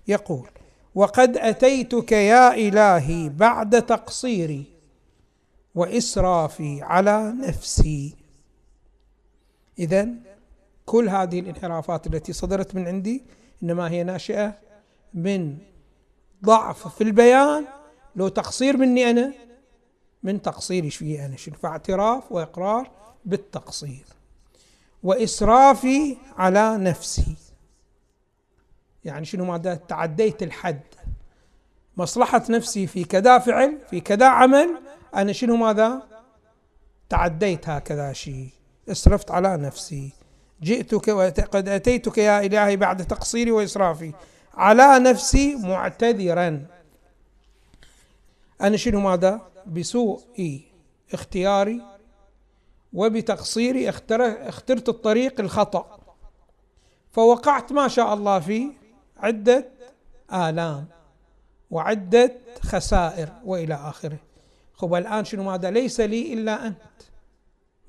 يقول 0.07 0.49
وقد 0.95 1.37
أتيتك 1.37 2.11
يا 2.11 2.53
إلهي 2.53 3.29
بعد 3.29 3.85
تقصيري 3.85 4.65
وإسرافي 5.75 6.81
على 6.81 7.31
نفسي. 7.31 8.15
إذا 9.79 10.09
كل 10.93 11.09
هذه 11.09 11.39
الانحرافات 11.39 12.07
التي 12.07 12.33
صدرت 12.33 12.75
من 12.75 12.87
عندي 12.87 13.23
إنما 13.63 13.89
هي 13.89 14.03
ناشئة 14.03 14.57
من 15.13 15.57
ضعف 16.45 16.87
في 16.95 17.03
البيان. 17.03 17.65
لو 18.15 18.27
تقصير 18.27 18.77
مني 18.77 19.09
أنا 19.09 19.33
من 20.23 20.41
تقصيري 20.41 20.89
فيه 20.89 21.25
أنا؟ 21.25 21.37
شنو؟ 21.37 21.55
فاعتراف 21.55 22.31
وإقرار 22.31 22.91
بالتقصير. 23.25 24.05
وإسرافي 25.03 26.17
على 26.37 26.77
نفسي. 26.77 27.35
يعني 29.05 29.25
شنو 29.25 29.45
ماذا؟ 29.45 29.75
تعديت 29.75 30.43
الحد. 30.43 30.81
مصلحة 31.97 32.43
نفسي 32.49 32.87
في 32.87 33.03
كذا 33.03 33.39
فعل 33.39 33.77
في 33.89 34.01
كذا 34.01 34.27
عمل 34.27 34.81
أنا 35.15 35.31
شنو 35.31 35.55
ماذا؟ 35.55 36.03
تعديت 37.09 37.69
هكذا 37.69 38.13
شيء. 38.13 38.49
إسرفت 38.89 39.31
على 39.31 39.57
نفسي. 39.57 40.22
جئتك 40.63 41.07
وقد 41.07 41.69
أتيتك 41.69 42.17
يا 42.17 42.39
إلهي 42.45 42.77
بعد 42.77 43.07
تقصيري 43.07 43.51
وإسرافي. 43.51 44.13
على 44.53 44.99
نفسي 44.99 45.55
معتذرا. 45.55 46.65
أنا 48.61 48.77
شنو 48.77 48.99
ماذا؟ 48.99 49.41
بسوء 49.67 50.21
اختياري 51.13 51.81
وبتقصيري 52.93 53.89
اخترت 53.89 54.89
الطريق 54.89 55.39
الخطأ. 55.39 55.99
فوقعت 57.11 57.71
ما 57.71 57.87
شاء 57.87 58.13
الله 58.13 58.39
في 58.39 58.71
عدة 59.17 59.67
آلام 60.33 60.85
وعدة 61.71 62.35
خسائر 62.61 63.29
وإلى 63.45 63.73
آخره. 63.73 64.17
خب 64.73 64.93
الآن 64.93 65.25
شنو 65.25 65.43
ماذا؟ 65.43 65.71
ليس 65.71 65.99
لي 65.99 66.33
إلا 66.33 66.67
أنت. 66.67 66.77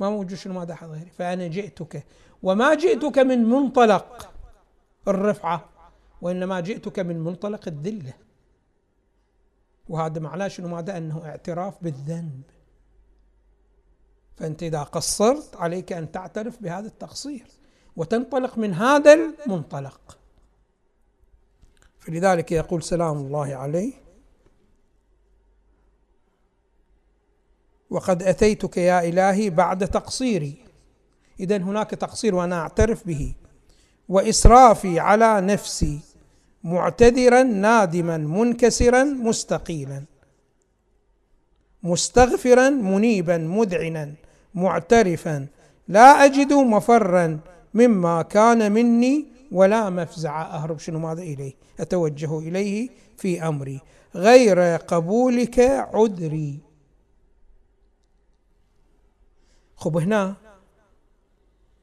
ما 0.00 0.10
موجود 0.10 0.34
شنو 0.34 0.54
ماذا 0.54 0.74
حد 0.74 0.88
غيري. 0.88 1.10
فأنا 1.10 1.46
جئتك. 1.46 2.04
وما 2.42 2.74
جئتك 2.74 3.18
من 3.18 3.44
منطلق 3.44 4.30
الرفعة 5.08 5.68
وإنما 6.22 6.60
جئتك 6.60 6.98
من 6.98 7.20
منطلق 7.20 7.68
الذلة. 7.68 8.12
وهذا 9.88 10.20
معناه 10.20 10.48
شنو؟ 10.48 10.68
ماذا 10.68 10.96
أنه 10.96 11.24
اعتراف 11.24 11.74
بالذنب. 11.82 12.42
فأنت 14.36 14.62
إذا 14.62 14.82
قصرت 14.82 15.56
عليك 15.56 15.92
أن 15.92 16.12
تعترف 16.12 16.62
بهذا 16.62 16.86
التقصير 16.86 17.46
وتنطلق 17.96 18.58
من 18.58 18.74
هذا 18.74 19.12
المنطلق. 19.14 20.18
فلذلك 21.98 22.52
يقول 22.52 22.82
سلام 22.82 23.16
الله 23.16 23.54
عليه 23.54 24.03
وقد 27.94 28.22
أتيتك 28.22 28.76
يا 28.76 29.08
إلهي 29.08 29.50
بعد 29.50 29.88
تقصيري. 29.88 30.54
إذا 31.40 31.56
هناك 31.56 31.90
تقصير 31.90 32.34
وأنا 32.34 32.60
أعترف 32.60 33.06
به. 33.06 33.34
وإسرافي 34.08 35.00
على 35.00 35.40
نفسي 35.40 36.00
معتذرا 36.64 37.42
نادما 37.42 38.16
منكسرا 38.16 39.04
مستقيلا. 39.04 40.02
مستغفرا 41.82 42.70
منيبا 42.70 43.38
مذعنا 43.38 44.12
معترفا. 44.54 45.46
لا 45.88 46.24
أجد 46.24 46.52
مفرا 46.52 47.38
مما 47.74 48.22
كان 48.22 48.72
مني 48.72 49.26
ولا 49.52 49.90
مفزع. 49.90 50.42
أهرب 50.42 50.78
شنو 50.78 50.98
ماذا 50.98 51.22
إليه؟ 51.22 51.52
أتوجه 51.80 52.38
إليه 52.38 52.88
في 53.16 53.48
أمري. 53.48 53.80
غير 54.14 54.60
قبولك 54.76 55.60
عذري. 55.94 56.73
خب 59.84 59.96
هنا. 59.96 60.34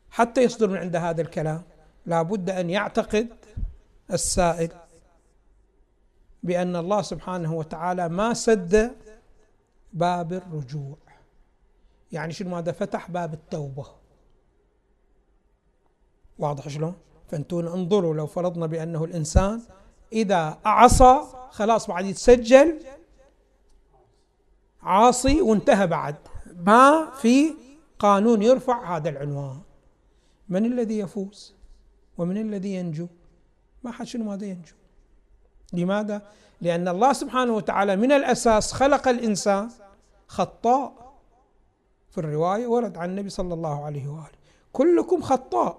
حتى 0.09 0.41
يصدر 0.43 0.69
من 0.69 0.77
عند 0.77 0.95
هذا 0.95 1.21
الكلام 1.21 1.63
لابد 2.05 2.49
أن 2.49 2.69
يعتقد 2.69 3.27
السائل 4.11 4.71
بأن 6.43 6.75
الله 6.75 7.01
سبحانه 7.01 7.53
وتعالى 7.53 8.09
ما 8.09 8.33
سد 8.33 8.95
باب 9.93 10.33
الرجوع. 10.33 10.97
يعني 12.11 12.33
شنو 12.33 12.49
ماذا 12.49 12.71
فتح 12.71 13.11
باب 13.11 13.33
التوبة. 13.33 13.85
واضح 16.39 16.67
شلون؟ 16.67 16.93
فأنتون 17.29 17.67
انظروا 17.67 18.13
لو 18.13 18.27
فرضنا 18.27 18.65
بأنه 18.65 19.03
الإنسان 19.03 19.61
إذا 20.13 20.57
عصى 20.65 21.21
خلاص 21.49 21.87
بعد 21.87 22.05
يتسجل 22.05 22.79
عاصي 24.81 25.41
وانتهى 25.41 25.87
بعد. 25.87 26.15
ما 26.55 27.11
في 27.21 27.53
قانون 28.01 28.41
يرفع 28.41 28.97
هذا 28.97 29.09
العنوان. 29.09 29.59
من 30.49 30.65
الذي 30.65 30.99
يفوز 30.99 31.53
ومن 32.17 32.37
الذي 32.37 32.73
ينجو؟ 32.73 33.07
ما 33.83 33.91
حد 33.91 34.05
شنو 34.05 34.25
ماذا 34.25 34.45
ينجو؟ 34.45 34.73
لماذا؟ 35.73 36.21
لأن 36.61 36.87
الله 36.87 37.13
سبحانه 37.13 37.53
وتعالى 37.53 37.95
من 37.95 38.11
الأساس 38.11 38.73
خلق 38.73 39.07
الإنسان 39.07 39.69
خطاء. 40.27 41.13
في 42.09 42.17
الرواية 42.17 42.67
ورد 42.67 42.97
عن 42.97 43.09
النبي 43.09 43.29
صلى 43.29 43.53
الله 43.53 43.85
عليه 43.85 44.07
وآله 44.07 44.41
كلكم 44.73 45.21
خطاء. 45.21 45.77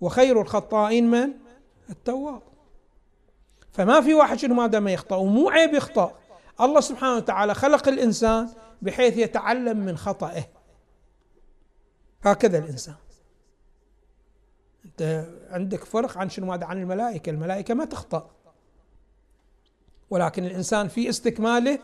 وخير 0.00 0.40
الخطائين 0.40 1.10
من؟ 1.10 1.32
التواب. 1.90 2.42
فما 3.72 4.00
في 4.00 4.14
واحد 4.14 4.38
شنو 4.38 4.54
ماذا 4.54 4.80
ما 4.80 4.92
يخطأ؟ 4.92 5.16
ومو 5.16 5.50
عيب 5.50 5.74
يخطأ. 5.74 6.12
الله 6.60 6.80
سبحانه 6.80 7.16
وتعالى 7.16 7.54
خلق 7.54 7.88
الإنسان 7.88 8.48
بحيث 8.82 9.16
يتعلم 9.16 9.76
من 9.76 9.96
خطأه 9.96 10.44
هكذا 12.22 12.58
الإنسان. 12.58 12.94
أنت 14.84 15.26
عندك 15.50 15.84
فرق 15.84 16.18
عن 16.18 16.30
شنو؟ 16.30 16.46
ماذا 16.46 16.64
عن 16.64 16.82
الملائكة. 16.82 17.30
الملائكة 17.30 17.74
ما 17.74 17.84
تخطأ. 17.84 18.30
ولكن 20.10 20.44
الإنسان 20.44 20.88
في 20.88 21.08
استكماله 21.08 21.78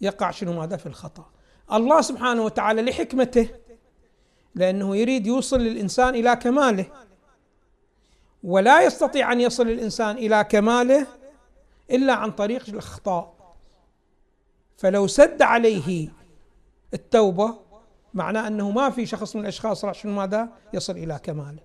يقع 0.00 0.30
شنو؟ 0.30 0.52
ماذا؟ 0.52 0.76
في 0.76 0.86
الخطأ. 0.86 1.30
الله 1.72 2.00
سبحانه 2.00 2.44
وتعالى 2.44 2.82
لحكمته 2.82 3.48
لأنه 4.54 4.96
يريد 4.96 5.26
يوصل 5.26 5.60
الإنسان 5.60 6.14
إلى 6.14 6.36
كماله. 6.36 6.86
ولا 8.44 8.82
يستطيع 8.82 9.32
أن 9.32 9.40
يصل 9.40 9.68
الإنسان 9.68 10.16
إلى 10.16 10.44
كماله 10.44 11.06
إلا 11.90 12.14
عن 12.14 12.32
طريق 12.32 12.68
الأخطاء. 12.68 13.56
فلو 14.76 15.06
سد 15.06 15.42
عليه 15.42 16.08
التوبة 16.94 17.65
معناه 18.16 18.46
أنه 18.46 18.70
ما 18.70 18.90
في 18.90 19.06
شخص 19.06 19.36
من 19.36 19.42
الأشخاص 19.42 19.84
راح 19.84 19.94
شنو 19.94 20.12
ماذا؟ 20.12 20.48
يصل 20.74 20.92
إلى 20.92 21.18
كماله. 21.22 21.62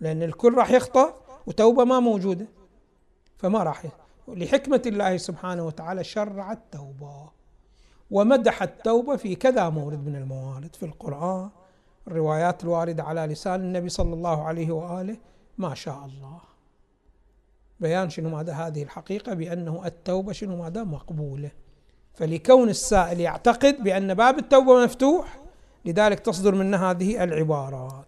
لأن 0.00 0.22
الكل 0.22 0.54
راح 0.54 0.70
يخطأ 0.70 1.14
وتوبة 1.46 1.84
ما 1.84 2.00
موجودة 2.00 2.46
فما 3.38 3.62
راح 3.62 3.86
لحكمة 4.28 4.82
الله 4.86 5.16
سبحانه 5.16 5.66
وتعالى 5.66 6.04
شرع 6.04 6.52
التوبة. 6.52 7.30
ومدح 8.10 8.62
التوبة 8.62 9.16
في 9.16 9.34
كذا 9.34 9.68
مورد 9.68 10.06
من 10.06 10.16
الموارد. 10.16 10.76
في 10.76 10.86
القرآن 10.86 11.50
الروايات 12.08 12.64
الواردة 12.64 13.02
على 13.02 13.20
لسان 13.20 13.60
النبي 13.60 13.88
صلى 13.88 14.14
الله 14.14 14.44
عليه 14.44 14.72
وآله 14.72 15.16
ما 15.58 15.74
شاء 15.74 16.04
الله. 16.04 16.40
بيان 17.80 18.10
شنو 18.10 18.28
ماذا؟ 18.28 18.52
هذه 18.52 18.82
الحقيقة 18.82 19.34
بأنه 19.34 19.86
التوبة 19.86 20.32
شنو 20.32 20.56
ماذا؟ 20.56 20.84
مقبولة. 20.84 21.50
فلكون 22.14 22.68
السائل 22.68 23.20
يعتقد 23.20 23.82
بأن 23.82 24.14
باب 24.14 24.38
التوبة 24.38 24.84
مفتوح 24.84 25.38
لذلك 25.84 26.20
تصدر 26.20 26.54
منه 26.54 26.90
هذه 26.90 27.24
العبارات. 27.24 28.06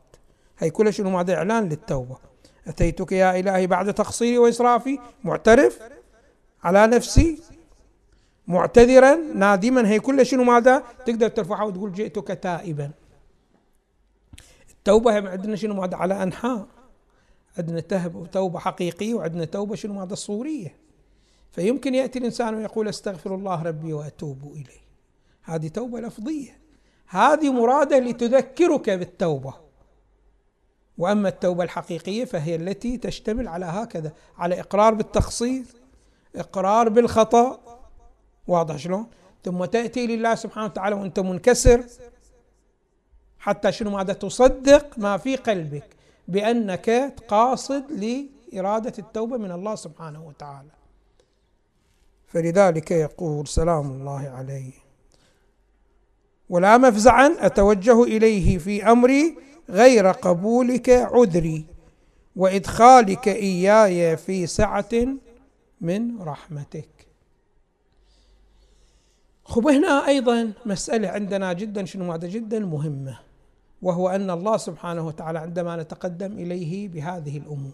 هي 0.59 0.71
كلها 0.71 0.91
شنو 0.91 1.11
ماذا؟ 1.11 1.35
إعلان 1.35 1.69
للتوبة. 1.69 2.17
أتيتك 2.67 3.13
يا 3.13 3.41
إلهي 3.41 3.67
بعد 3.67 3.95
تقصيري 3.95 4.39
وإسرافي؟ 4.39 4.99
معترف 5.25 5.79
على 6.65 6.87
نفسي؟ 6.87 7.43
معتذرا؟ 8.47 9.15
نادما؟ 9.15 9.89
هي 9.89 10.01
كلها 10.01 10.25
شنو 10.25 10.45
ماذا؟ 10.45 10.83
تقدر 11.07 11.29
ترفعها 11.29 11.65
وتقول 11.65 11.93
جئتك 11.93 12.29
تائبا. 12.29 12.91
التوبة 14.71 15.31
عندنا 15.31 15.57
شنو 15.57 15.75
ماذا؟ 15.75 15.97
على 15.97 16.23
أنحاء. 16.23 16.67
عندنا 17.59 17.81
توبة 18.33 18.59
حقيقية 18.59 19.15
وعندنا 19.15 19.45
توبة 19.45 19.75
شنو 19.75 19.95
ماذا؟ 19.95 20.15
صورية. 20.15 20.84
فيمكن 21.55 21.95
يأتي 21.95 22.19
الإنسان 22.19 22.55
ويقول 22.55 22.89
أستغفر 22.89 23.35
الله 23.35 23.63
ربي 23.63 23.93
وأتوب 23.93 24.53
إليه. 24.53 24.85
هذه 25.43 25.69
توبة 25.69 26.01
لفظية. 26.01 26.59
هذه 27.07 27.53
مرادة 27.53 27.99
لتذكرك 27.99 28.91
بالتوبة. 28.91 29.55
وأما 30.99 31.29
التوبة 31.29 31.65
الحقيقية 31.65 32.25
فهي 32.25 32.55
التي 32.55 32.97
تشتمل 32.97 33.49
على 33.49 33.67
هكذا 33.67 34.13
على 34.39 34.61
إقرار 34.61 34.95
بالتقصير 34.95 35.65
إقرار 36.37 36.89
بالخطأ. 36.89 37.61
واضح 38.47 38.77
شلون؟ 38.77 39.07
ثم 39.45 39.65
تأتي 39.65 40.07
لله 40.07 40.35
سبحانه 40.35 40.67
وتعالى 40.67 40.97
وأنت 40.97 41.21
منكسر. 41.21 41.85
حتى 43.39 43.73
شنو؟ 43.73 43.91
ماذا؟ 43.91 44.13
تصدق 44.13 44.99
ما 44.99 45.17
في 45.17 45.37
قلبك 45.37 45.97
بأنك 46.29 47.15
قاصد 47.29 47.85
لإرادة 47.93 48.93
التوبة 48.99 49.37
من 49.37 49.53
الله 49.53 49.75
سبحانه 49.75 50.27
وتعالى. 50.27 50.84
فلذلك 52.35 52.91
يقول 52.91 53.47
سلام 53.47 53.91
الله 53.91 54.29
عليه. 54.29 54.73
ولا 56.49 56.79
مفزعا 56.79 57.37
أتوجه 57.39 58.03
إليه 58.03 58.59
في 58.59 58.85
أمري 58.93 59.39
غير 59.71 60.07
قبولك 60.07 60.91
عذري 60.91 61.65
وإدخالك 62.37 63.29
إياي 63.29 64.17
في 64.17 64.47
سعة 64.47 64.91
من 65.81 66.23
رحمتك. 66.23 66.89
خب 69.45 69.67
هنا 69.67 70.07
أيضا 70.07 70.53
مسألة 70.67 71.09
عندنا 71.09 71.53
جدا 71.53 71.85
شنو 71.85 72.13
هذا؟ 72.13 72.29
جدا 72.29 72.59
مهمة 72.59 73.19
وهو 73.83 74.09
أن 74.09 74.31
الله 74.31 74.57
سبحانه 74.57 75.07
وتعالى 75.07 75.39
عندما 75.39 75.77
نتقدم 75.77 76.33
إليه 76.33 76.89
بهذه 76.89 77.39
الأمور. 77.39 77.73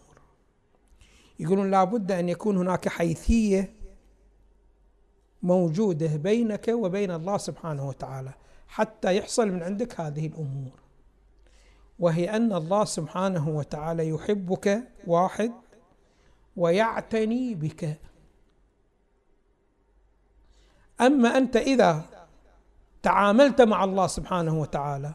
يقولون 1.39 1.71
لابد 1.71 2.13
أن 2.13 2.29
يكون 2.29 2.57
هناك 2.57 2.89
حيثية 2.89 3.80
موجودة 5.43 6.17
بينك 6.17 6.69
وبين 6.69 7.11
الله 7.11 7.37
سبحانه 7.37 7.89
وتعالى 7.89 8.33
حتى 8.69 9.17
يحصل 9.17 9.49
من 9.49 9.63
عندك 9.63 10.01
هذه 10.01 10.27
الأمور. 10.27 10.81
وهي 11.99 12.37
أن 12.37 12.53
الله 12.53 12.85
سبحانه 12.85 13.49
وتعالى 13.49 14.09
يحبك 14.09 14.83
واحد 15.07 15.53
ويعتني 16.57 17.55
بك. 17.55 17.99
أما 21.01 21.39
أنت 21.39 21.57
إذا 21.57 22.05
تعاملت 23.03 23.63
مع 23.63 23.85
الله 23.85 24.07
سبحانه 24.07 24.61
وتعالى 24.61 25.15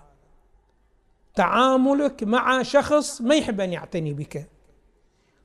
تعاملك 1.36 2.24
مع 2.24 2.64
شخص 2.64 3.22
ما 3.22 3.36
يحب 3.36 3.62
أن 3.62 3.74
يعتني 3.74 4.14
بك 4.14 4.50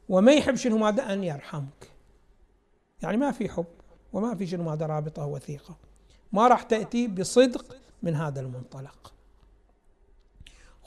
وما 0.09 0.33
يحب 0.33 0.55
شنو 0.55 0.79
ماذا 0.79 1.12
أن 1.12 1.25
يرحمك. 1.25 1.90
يعني 3.03 3.16
ما 3.16 3.31
في 3.31 3.49
حب. 3.49 3.80
وما 4.12 4.35
في 4.35 4.46
شنو 4.46 4.64
ماذا 4.64 4.87
رابطة 4.87 5.27
وثيقة. 5.27 5.77
ما 6.33 6.49
راح 6.49 6.62
تأتي 6.62 7.07
بصدق 7.07 7.77
من 8.03 8.14
هذا 8.14 8.40
المنطلق. 8.40 9.12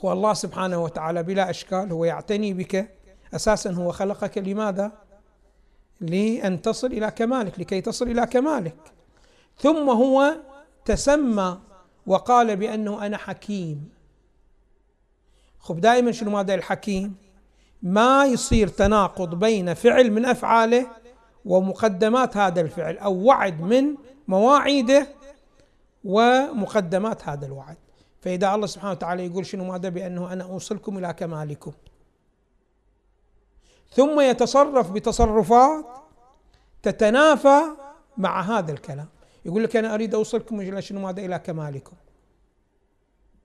هو 0.04 0.12
الله 0.12 0.34
سبحانه 0.34 0.82
وتعالى 0.82 1.22
بلا 1.22 1.50
أشكال 1.50 1.92
هو 1.92 2.04
يعتني 2.04 2.54
بك 2.54 2.90
أساسا 3.34 3.70
هو 3.70 3.92
خلقك 3.92 4.38
لماذا؟ 4.38 4.92
لأن 6.00 6.62
تصل 6.62 6.86
إلى 6.86 7.10
كمالك 7.10 7.60
لكي 7.60 7.80
تصل 7.80 8.08
إلى 8.08 8.26
كمالك. 8.26 8.76
ثم 9.58 9.90
هو 9.90 10.36
تسمى 10.84 11.58
وقال 12.06 12.56
بأنه 12.56 13.06
أنا 13.06 13.16
حكيم. 13.16 13.88
خب 15.58 15.80
دائما 15.80 16.12
شنو 16.12 16.30
ماذا 16.30 16.54
الحكيم؟ 16.54 17.16
ما 17.82 18.26
يصير 18.26 18.68
تناقض 18.68 19.34
بين 19.34 19.74
فعل 19.74 20.10
من 20.10 20.24
أفعاله 20.24 20.86
ومقدمات 21.44 22.36
هذا 22.36 22.60
الفعل 22.60 22.98
أو 22.98 23.14
وعد 23.24 23.60
من 23.60 23.94
مواعيده 24.28 25.06
ومقدمات 26.04 27.28
هذا 27.28 27.46
الوعد. 27.46 27.76
فإذا 28.20 28.54
الله 28.54 28.66
سبحانه 28.66 28.92
وتعالى 28.92 29.26
يقول 29.26 29.46
شنو 29.46 29.64
ماذا؟ 29.64 29.88
بأنه 29.88 30.32
أنا 30.32 30.44
أوصلكم 30.44 30.98
إلى 30.98 31.12
كمالكم. 31.12 31.72
ثم 33.90 34.20
يتصرف 34.20 34.90
بتصرفات 34.90 35.84
تتنافى 36.82 37.60
مع 38.16 38.40
هذا 38.40 38.72
الكلام. 38.72 39.08
يقول 39.44 39.64
لك 39.64 39.76
أنا 39.76 39.94
أريد 39.94 40.14
أوصلكم 40.14 40.60
إلى 40.60 40.82
شنو 40.82 41.00
ماذا؟ 41.00 41.24
إلى 41.24 41.38
كمالكم. 41.38 41.96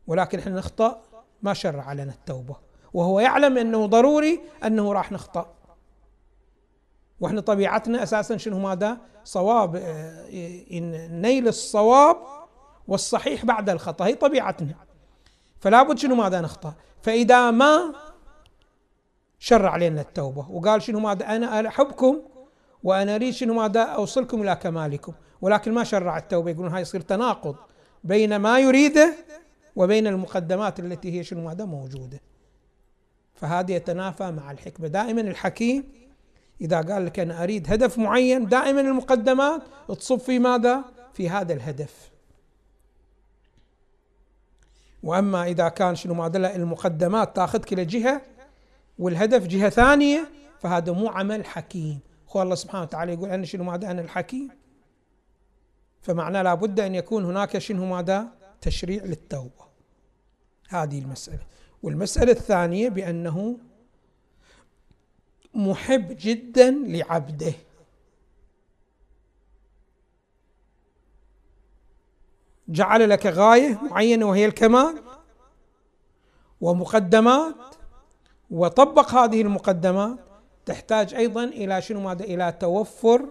ولكن 0.08 0.40
إحنا 0.40 0.56
نخطأ 0.56 1.02
ما 1.42 1.54
شرع 1.54 1.94
لنا 1.94 2.12
التوبة. 2.12 2.56
وهو 2.94 3.20
يعلم 3.20 3.58
أنه 3.58 3.86
ضروري 3.86 4.40
أنه 4.66 4.94
راح 4.94 5.12
نخطأ. 5.12 5.59
وإحنا 7.22 7.42
طبيعتنا 7.42 8.04
أساسا 8.04 8.38
شنو 8.38 8.60
ماذا؟ 8.60 8.98
صواب. 9.24 9.76
آه، 9.76 10.28
نيل 11.10 11.48
الصواب 11.48 12.18
والصحيح 12.88 13.46
بعد 13.46 13.70
الخطأ. 13.70 14.06
هي 14.06 14.16
طبيعتنا. 14.16 14.76
فلا 15.60 15.84
بد 15.84 15.98
شنو 15.98 16.16
ماذا 16.16 16.42
نخطأ؟ 16.42 16.74
فإذا 17.02 17.52
ما 17.52 17.94
شرع 19.40 19.78
لنا 19.78 20.02
التوبة. 20.02 20.50
وقال 20.50 20.82
شنو 20.82 21.00
ماذا؟ 21.00 21.36
أنا 21.36 21.68
أحبكم 21.68 22.22
وأنا 22.84 23.16
أريد 23.16 23.34
شنو 23.34 23.54
ماذا؟ 23.54 23.82
أوصلكم 23.82 24.42
إلى 24.42 24.56
كمالكم. 24.56 25.14
ولكن 25.42 25.74
ما 25.74 25.84
شرع 25.84 26.18
التوبة. 26.18 26.52
يقولون 26.52 26.72
هاي 26.72 26.82
يصير 26.82 27.02
تناقض 27.02 27.56
بين 28.04 28.36
ما 28.36 28.60
يريده 28.60 29.14
وبين 29.76 30.08
المقدمات 30.08 30.80
التي 30.80 31.20
هي 31.20 31.24
شنو 31.24 31.42
ماذا؟ 31.48 31.66
موجودة. 31.66 32.22
فهذا 33.36 33.72
يتنافى 33.72 34.32
مع 34.32 34.52
الحكمة. 34.52 34.88
دائما 34.88 35.22
الحكيم 35.22 35.99
إذا 36.62 36.82
قال 36.82 37.06
لك 37.06 37.20
أنا 37.20 37.44
أريد 37.44 37.74
هدف 37.74 37.98
معين 37.98 38.46
دائما 38.46 38.82
المقدمات 38.82 39.62
تصب 39.88 40.20
في 40.20 40.40
ماذا؟ 40.40 40.84
في 41.14 41.30
هذا 41.30 41.54
الهدف. 41.54 42.12
وأما 45.04 45.44
إذا 45.44 45.70
كان 45.70 45.96
شنو 45.96 46.14
ماذا 46.14 46.56
المقدمات 46.56 47.36
تاخذك 47.36 47.74
إلى 47.74 47.86
جهة 47.86 48.22
والهدف 49.00 49.48
جهة 49.48 49.70
ثانية 49.70 50.30
فهذا 50.60 50.92
مو 50.92 51.08
عمل 51.08 51.46
حكيم. 51.46 52.00
هو 52.30 52.42
الله 52.42 52.56
سبحانه 52.56 52.84
وتعالى 52.84 53.14
يقول 53.14 53.30
أنا 53.30 53.46
شنو 53.46 53.64
ماذا 53.64 53.92
أنا 53.92 54.02
الحكيم؟ 54.02 54.50
فمعناه 56.02 56.42
لابد 56.42 56.80
أن 56.80 56.96
يكون 56.96 57.26
هناك 57.26 57.58
شنو 57.58 57.86
ماذا 57.86 58.28
تشريع 58.62 59.04
للتوبة. 59.04 59.70
هذه 60.70 61.00
المسألة. 61.00 61.40
والمسألة 61.84 62.32
الثانية 62.32 62.90
بأنه 62.90 63.58
محب 65.54 66.18
جدا 66.20 66.72
لعبده 66.72 67.54
جعل 72.70 73.10
لك 73.10 73.26
غاية 73.26 73.80
معينة 73.92 74.26
وهي 74.26 74.46
الكمال 74.46 75.04
ومقدمات 76.62 77.56
وطبق 78.52 79.14
هذه 79.16 79.42
المقدمات 79.42 80.20
تحتاج 80.66 81.16
أيضا 81.16 81.44
إلى 81.44 81.82
شنو 81.82 82.00
ماذا؟ 82.00 82.26
إلى 82.26 82.52
توفر 82.52 83.26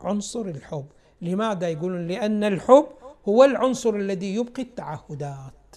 عنصر 0.00 0.40
الحب، 0.40 0.86
لماذا 1.22 1.68
يقولون؟ 1.68 2.06
لأن 2.06 2.44
الحب 2.44 2.86
هو 3.28 3.44
العنصر 3.44 3.94
الذي 3.94 4.34
يبقي 4.34 4.62
التعهدات. 4.62 5.76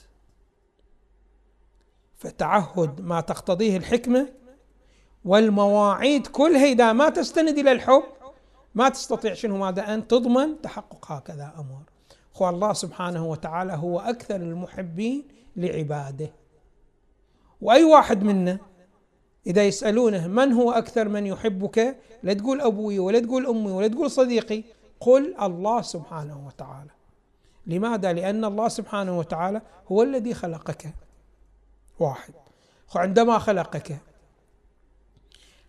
فتعهد 2.18 3.02
ما 3.02 3.22
تقتضيه 3.22 3.78
الحكمة 3.78 4.30
والمواعيد 5.26 6.28
كلها 6.28 6.66
إذا 6.66 6.94
ما 6.94 7.10
تستند 7.10 7.58
إلى 7.58 7.72
الحب 7.72 8.04
ما 8.76 8.90
تستطيع 8.90 9.34
شنو 9.34 9.58
ماذا 9.58 9.94
أن 9.94 10.08
تضمن 10.08 10.62
تحقق 10.62 11.12
هكذا 11.12 11.54
أمر. 11.58 11.82
هو 12.38 12.50
الله 12.50 12.74
سبحانه 12.74 13.26
وتعالى 13.26 13.74
هو 13.74 14.00
أكثر 14.00 14.36
المحبين 14.36 15.28
لعباده. 15.56 16.32
وأي 17.62 17.84
واحد 17.84 18.24
منا 18.24 18.60
إذا 19.48 19.64
يسألونه 19.64 20.28
من 20.28 20.54
هو 20.54 20.72
أكثر 20.72 21.08
من 21.08 21.26
يحبك 21.26 21.98
لا 22.24 22.34
تقول 22.34 22.62
أبوي 22.62 23.00
ولا 23.00 23.20
تقول 23.20 23.48
أمي 23.48 23.72
ولا 23.72 23.88
تقول 23.88 24.12
صديقي 24.12 24.64
قل 25.00 25.36
الله 25.42 25.82
سبحانه 25.82 26.48
وتعالى 26.48 26.90
لماذا؟ 27.68 28.14
لأن 28.14 28.46
الله 28.46 28.68
سبحانه 28.68 29.20
وتعالى 29.20 29.62
هو 29.92 30.04
الذي 30.04 30.34
خلقك 30.34 30.94
واحد 32.00 32.34
عندما 32.96 33.40
خلقك 33.40 33.98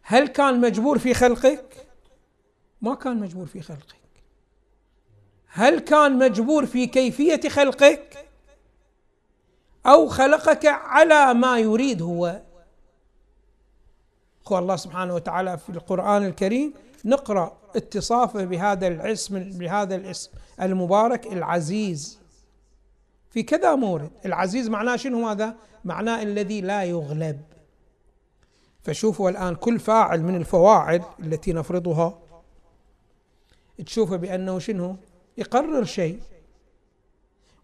هل 0.02 0.28
كان 0.28 0.60
مجبور 0.60 0.98
في 0.98 1.14
خلقك؟ 1.14 1.86
ما 2.82 2.94
كان 2.94 3.20
مجبور 3.20 3.46
في 3.46 3.62
خلقك. 3.62 4.00
هل 5.46 5.78
كان 5.78 6.18
مجبور 6.18 6.66
في 6.66 6.86
كيفية 6.86 7.48
خلقك؟ 7.48 8.26
أو 9.86 10.08
خلقك 10.08 10.66
على 10.66 11.34
ما 11.34 11.58
يريد 11.58 12.02
هو؟ 12.02 12.40
هو 14.48 14.58
الله 14.58 14.76
سبحانه 14.76 15.14
وتعالى 15.14 15.58
في 15.58 15.70
القرآن 15.70 16.26
الكريم 16.26 16.74
نقرأ 17.04 17.58
اتصافه 17.76 18.44
بهذا 18.44 18.86
الاسم 18.86 19.58
بهذا 19.58 19.96
الاسم 19.96 20.30
المبارك 20.60 21.26
العزيز. 21.26 22.18
في 23.30 23.42
كذا 23.42 23.74
مورد. 23.74 24.10
العزيز 24.26 24.68
معناه 24.68 24.96
شنو 24.96 25.28
هذا؟ 25.28 25.56
معناه 25.84 26.22
الذي 26.22 26.60
لا 26.60 26.84
يغلب. 26.84 27.40
فشوفوا 28.82 29.30
الآن 29.30 29.54
كل 29.54 29.80
فاعل 29.80 30.22
من 30.22 30.36
الفواعل 30.36 31.04
التي 31.20 31.52
نفرضها. 31.52 32.18
تشوفه 33.86 34.16
بأنه 34.16 34.58
شنو؟ 34.58 34.96
يقرر 35.38 35.84
شيء. 35.84 36.20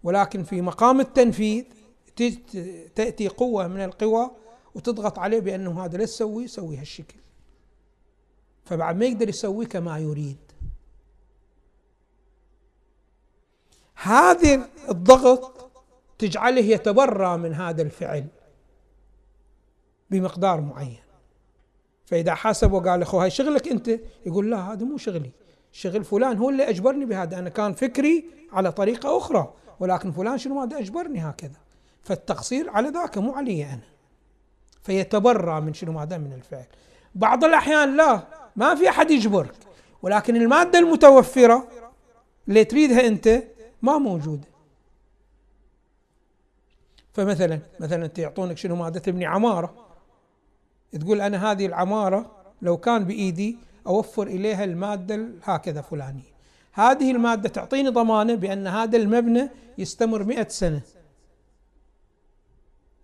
ولكن 0.03 0.43
في 0.43 0.61
مقام 0.61 1.01
التنفيذ 1.01 1.65
تأتي 2.95 3.29
قوة 3.29 3.69
من 3.69 3.81
القوى 3.81 4.31
وتضغط 4.75 5.19
عليه 5.19 5.41
بأنه 5.41 5.85
هذا 5.85 5.99
لا 5.99 6.05
تسوي 6.05 6.49
سوي 6.49 6.77
هالشكل. 6.77 7.17
فبعد 8.65 8.97
ما 8.97 9.05
يقدر 9.05 9.29
يسوي 9.29 9.67
كما 9.67 9.99
يريد. 9.99 10.37
هذه 13.95 14.69
الضغط 14.89 15.71
تجعله 16.19 16.61
يتبرى 16.61 17.37
من 17.37 17.55
هذا 17.55 17.83
الفعل 17.83 18.27
بمقدار 20.11 20.61
معين. 20.61 21.06
فإذا 22.07 22.35
حاسب 22.35 22.73
وقال 22.73 23.03
أخو 23.03 23.21
هاي 23.21 23.31
شغلك 23.31 23.69
أنت؟ 23.69 24.01
يقول 24.27 24.51
لا 24.51 24.73
هذا 24.73 24.85
مو 24.85 24.97
شغلي. 24.97 25.31
شغل 25.73 26.05
فلان 26.05 26.37
هو 26.37 26.51
اللي 26.51 26.69
أجبرني 26.69 27.05
بهذا. 27.05 27.39
أنا 27.39 27.49
كان 27.49 27.73
فكري 27.73 28.25
على 28.53 28.73
طريقة 28.73 29.19
أخرى 29.19 29.53
ولكن 29.81 30.13
فلان 30.13 30.39
شنو 30.39 30.55
ماذا 30.55 30.79
أجبرني 30.79 31.21
هكذا. 31.21 31.57
فالتقصير 32.03 32.71
على 32.71 32.89
ذاك 32.89 33.19
مو 33.19 33.33
علي 33.33 33.65
أنا. 33.65 33.83
فيتبرى 34.83 35.61
من 35.61 35.75
شنو 35.75 35.93
ماذا 35.93 36.19
من 36.19 36.33
الفعل. 36.33 36.67
بعض 37.15 37.45
الأحيان 37.45 37.97
لا 37.97 38.27
ما 38.57 38.75
في 38.75 38.89
أحد 38.89 39.11
يجبرك. 39.11 39.55
ولكن 40.03 40.37
المادة 40.37 40.79
المتوفرة 40.79 41.69
اللي 42.49 42.65
تريدها 42.65 43.07
أنت 43.07 43.43
ما 43.83 43.99
موجودة. 43.99 44.49
فمثلا 47.13 47.61
مثلا 47.81 48.05
انت 48.05 48.19
يعطونك 48.19 48.59
شنو 48.59 48.77
ماده 48.77 49.01
تبني 49.01 49.27
عمارة. 49.27 49.86
تقول 50.93 51.21
أنا 51.21 51.53
هذه 51.53 51.67
العمارة 51.67 52.31
لو 52.63 52.77
كان 52.77 53.05
بإيدي 53.05 53.59
أوفر 53.87 54.27
إليها 54.27 54.65
المادة 54.65 55.29
هكذا 55.43 55.81
فلانيه 55.81 56.37
هذه 56.77 57.11
المادة 57.11 57.49
تعطيني 57.49 57.89
ضمانة 57.89 58.35
بأن 58.35 58.67
هذا 58.67 58.97
المبنى 58.97 59.51
يستمر 59.79 60.25
مئة 60.25 60.49
سنة. 60.49 60.81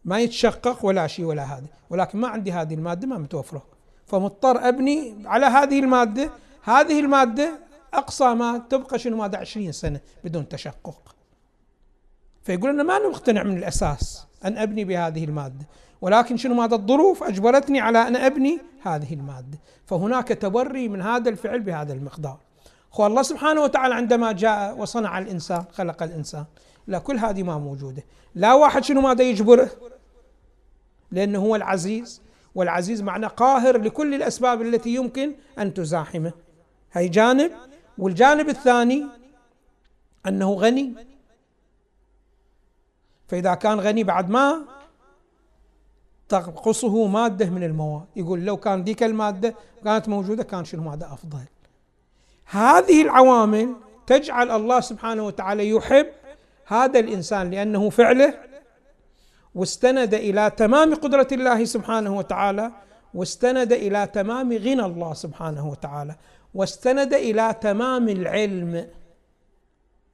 ما 0.05 0.21
يتشقق 0.21 0.85
ولا 0.85 1.07
شيء 1.07 1.25
ولا 1.25 1.43
هذا. 1.43 1.67
ولكن 1.91 2.19
ما 2.19 2.29
عندي 2.29 2.53
هذه 2.53 2.75
المادة 2.75 3.07
ما 3.07 3.19
متوفرة. 3.19 3.63
فمضطر 4.07 4.69
أبني 4.69 5.17
على 5.25 5.47
هذه 5.47 5.81
المادة. 5.81 6.31
هذه 6.63 7.01
المادة 7.01 7.59
أقصى 7.95 8.35
ما 8.35 8.59
تبقى 8.59 8.99
شنو؟ 8.99 9.17
ماده 9.17 9.39
20 9.39 9.73
سنة 9.73 10.01
بدون 10.25 10.49
تشقق. 10.49 11.15
فيقول 12.43 12.71
أنا 12.71 12.83
ما 12.83 12.97
أنا 12.97 13.09
مقتنع 13.09 13.43
من 13.43 13.57
الأساس 13.57 14.27
أن 14.45 14.59
أبني 14.59 14.85
بهذه 14.85 15.25
المادة. 15.25 15.67
ولكن 16.03 16.37
شنو 16.37 16.55
ماذا 16.55 16.75
الظروف؟ 16.75 17.23
أجبرتني 17.23 17.81
على 17.81 17.99
أن 18.09 18.17
أبني 18.17 18.59
هذه 18.83 19.15
المادة. 19.15 19.59
فهناك 19.87 20.29
تبري 20.29 20.89
من 20.89 21.03
هذا 21.03 21.31
الفعل 21.31 21.61
بهذا 21.61 21.93
المقدار. 21.93 22.39
هو 22.95 23.07
الله 23.07 23.23
سبحانه 23.23 23.63
وتعالى 23.63 23.95
عندما 23.95 24.33
جاء 24.33 24.79
وصنع 24.79 25.19
الإنسان 25.19 25.65
خلق 25.73 26.03
الإنسان 26.03 26.45
لا 26.87 26.99
كل 26.99 27.19
هذه 27.19 27.43
ما 27.43 27.59
موجودة. 27.59 28.05
لا 28.35 28.55
واحد 28.55 28.85
شنو 28.85 29.01
ماذا 29.01 29.25
يجبره؟ 29.25 29.71
لأنه 31.11 31.39
هو 31.39 31.57
العزيز. 31.57 32.23
والعزيز 32.55 33.03
معنى 33.03 33.27
قاهر 33.27 33.79
لكل 33.79 34.15
الأسباب 34.15 34.63
التي 34.63 34.95
يمكن 34.95 35.35
أن 35.59 35.75
تزاحمه. 35.75 36.33
هي 36.93 37.09
جانب. 37.09 37.53
والجانب 37.99 38.49
الثاني 38.49 39.07
أنه 40.27 40.53
غني. 40.53 40.95
فإذا 43.29 43.55
كان 43.55 43.81
غني 43.81 44.05
بعد 44.05 44.31
ما 44.31 44.65
تنقصه 46.33 47.07
مادة 47.07 47.51
من 47.51 47.63
المواد. 47.63 48.05
يقول 48.17 48.41
لو 48.45 48.57
كان 48.57 48.83
ذيك 48.83 49.03
المادة 49.03 49.55
كانت 49.85 50.09
موجودة 50.09 50.43
كان 50.43 50.65
شنو؟ 50.65 50.83
مادة 50.83 51.13
أفضل. 51.13 51.45
هذه 52.45 53.03
العوامل 53.03 53.75
تجعل 54.07 54.51
الله 54.51 54.81
سبحانه 54.81 55.27
وتعالى 55.27 55.71
يحب 55.71 56.07
هذا 56.67 56.99
الإنسان 57.01 57.51
لأنه 57.51 57.91
فعله 57.91 58.35
واستند 59.55 60.15
إلى 60.15 60.51
تمام 60.57 60.95
قدرة 60.95 61.29
الله 61.33 61.65
سبحانه 61.65 62.17
وتعالى 62.17 62.71
واستند 63.15 63.73
إلى 63.73 64.07
تمام 64.07 64.53
غنى 64.53 64.85
الله 64.85 65.15
سبحانه 65.15 65.69
وتعالى 65.69 66.17
واستند 66.55 67.15
إلى 67.15 67.55
تمام 67.61 68.09
العلم. 68.09 68.89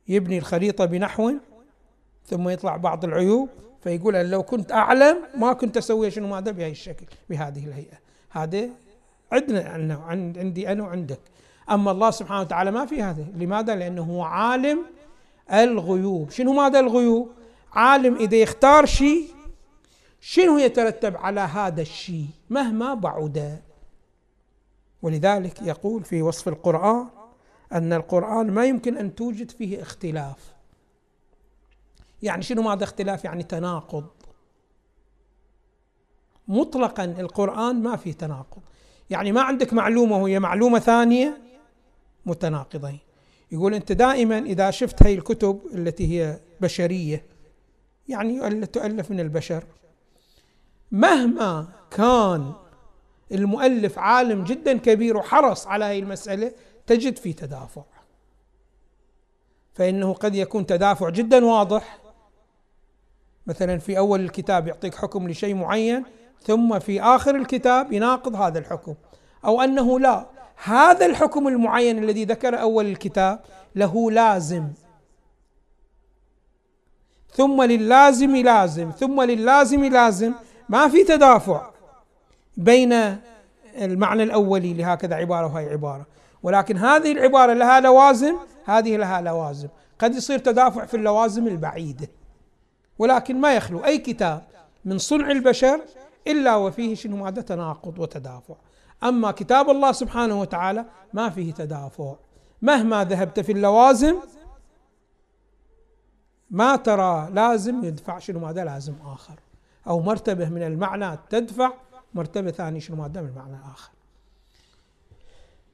يبني 0.09 0.39
الخريطة 0.39 0.85
بنحو 0.85 1.33
ثم 2.27 2.49
يطلع 2.49 2.77
بعض 2.77 3.05
العيوب. 3.05 3.49
فيقول 3.81 4.17
أن 4.17 4.31
لو 4.31 4.43
كنت 4.43 4.73
أعلم 4.73 5.17
ما 5.35 5.53
كنت 5.53 5.77
أسوي 5.77 6.11
شنو 6.11 6.29
ماذا 6.29 6.51
بهذا 6.51 6.71
الشكل 6.71 7.07
بهذه 7.31 7.67
الهيئة. 7.67 7.99
هذا 8.31 8.69
عندنا 9.33 9.95
عندي 10.37 10.73
أنا 10.73 10.83
وعندك. 10.83 11.21
أما 11.71 11.91
الله 11.91 12.11
سبحانه 12.11 12.41
وتعالى 12.41 12.71
ما 12.71 12.87
في 12.87 13.03
هذا 13.03 13.27
لماذا؟ 13.37 13.75
لأنه 13.75 14.03
هو 14.03 14.23
عالم 14.23 14.79
الغيوب. 15.53 16.31
شنو 16.31 16.53
ماذا 16.53 16.81
الغيوب؟ 16.81 17.31
عالم 17.73 18.17
إذا 18.17 18.37
يختار 18.37 18.87
شيء 18.87 19.29
شنو 20.21 20.59
يترتب 20.59 21.17
على 21.17 21.41
هذا 21.41 21.83
الشيء؟ 21.83 22.27
مهما 22.51 22.95
بعد. 22.95 23.61
ولذلك 25.03 25.63
يقول 25.63 26.05
في 26.05 26.23
وصف 26.23 26.49
القرآن 26.49 27.07
أن 27.73 27.93
القرآن 27.93 28.51
ما 28.51 28.65
يمكن 28.65 28.97
أن 28.97 29.15
توجد 29.15 29.51
فيه 29.51 29.83
اختلاف. 29.83 30.58
يعني 32.23 32.43
شنو 32.43 32.63
ماذا 32.63 32.85
اختلاف؟ 32.85 33.25
يعني 33.25 33.43
تناقض. 33.43 34.07
مطلقا 36.49 37.05
القرآن 37.05 37.83
ما 37.83 37.97
في 37.97 38.13
تناقض. 38.13 38.63
يعني 39.11 39.33
ما 39.33 39.43
عندك 39.43 39.73
معلومة 39.73 40.23
وهي 40.23 40.39
معلومة 40.39 40.79
ثانية 40.79 41.39
متناقضين. 42.27 42.99
يقول 43.53 43.75
أنت 43.75 43.93
دائما 43.93 44.39
إذا 44.39 44.71
شفت 44.71 45.03
هاي 45.03 45.15
الكتب 45.15 45.61
التي 45.75 46.07
هي 46.07 46.41
بشرية 46.61 47.27
يعني 48.09 48.67
تؤلف 48.67 49.11
من 49.11 49.21
البشر 49.21 49.65
مهما 50.93 51.69
كان 51.91 52.53
المؤلف 53.33 53.99
عالم 53.99 54.45
جدا 54.45 54.79
كبير 54.79 55.17
وحرص 55.17 55.67
على 55.67 55.85
هذه 55.85 55.99
المسألة 55.99 56.53
تجد 56.87 57.17
في 57.17 57.33
تدافع. 57.33 57.83
فإنه 59.75 60.13
قد 60.13 60.35
يكون 60.35 60.67
تدافع 60.67 61.09
جدا 61.09 61.45
واضح 61.45 61.99
مثلا 63.49 63.79
في 63.79 63.99
أول 63.99 64.21
الكتاب 64.21 64.69
يعطيك 64.69 64.95
حكم 64.95 65.29
لشيء 65.29 65.55
معين 65.55 66.05
ثم 66.43 66.79
في 66.79 67.03
آخر 67.03 67.37
الكتاب 67.37 67.93
يناقض 67.93 68.37
هذا 68.37 68.59
الحكم. 68.59 68.95
أو 69.45 69.63
أنه 69.63 70.01
لا 70.01 70.27
هذا 70.65 71.07
الحكم 71.07 71.49
المعين 71.49 71.99
الذي 72.05 72.25
ذكر 72.25 72.61
أول 72.61 72.87
الكتاب 72.87 73.41
له 73.75 74.11
لازم. 74.11 74.69
ثم 77.33 77.63
للازم 77.63 78.37
لازم 78.37 78.91
ثم 78.91 79.23
للازم 79.23 79.85
لازم. 79.85 80.35
ما 80.69 80.89
في 80.89 81.05
تدافع 81.05 81.71
بين 82.57 82.93
المعنى 83.77 84.23
الأولي 84.23 84.75
لهكذا 84.75 85.15
عبارة 85.17 85.55
وهي 85.55 85.71
عبارة. 85.71 86.07
ولكن 86.43 86.77
هذه 86.77 87.13
العبارة 87.13 87.53
لها 87.53 87.81
لوازم 87.81 88.37
هذه 88.65 88.97
لها 88.97 89.21
لوازم. 89.21 89.69
قد 89.99 90.15
يصير 90.15 90.39
تدافع 90.39 90.85
في 90.85 90.95
اللوازم 90.95 91.47
البعيدة. 91.47 92.09
ولكن 92.99 93.41
ما 93.41 93.55
يخلو 93.55 93.85
أي 93.85 93.99
كتاب 93.99 94.43
من 94.85 94.99
صنع 94.99 95.31
البشر 95.31 95.81
إلا 96.27 96.57
وفيه 96.57 96.95
شنو؟ 96.95 97.17
ماذا 97.17 97.43
تناقض 97.43 97.99
وتدافع. 97.99 98.55
أما 99.03 99.31
كتاب 99.31 99.71
الله 99.71 99.93
سبحانه 99.93 100.41
وتعالى 100.41 100.85
ما 101.13 101.31
فيه 101.31 101.53
تدافع. 101.53 102.15
مهما 102.63 103.05
ذهبت 103.05 103.41
في 103.41 103.53
اللوازم 103.53 104.17
ما 106.51 106.77
ترى 106.77 107.29
لازم 107.33 107.85
يدفع 107.85 108.19
شنو؟ 108.19 108.39
ماذا 108.39 108.65
لازم 108.65 108.95
آخر. 109.05 109.41
أو 109.87 110.01
مرتبة 110.01 110.49
من 110.49 110.63
المعنى 110.63 111.19
تدفع 111.31 111.73
مرتبة 112.15 112.51
ثانية 112.51 112.81
شنو؟ 112.81 112.97
ماذا 112.97 113.21
من 113.21 113.29
المعنى 113.29 113.57
الآخر 113.57 113.91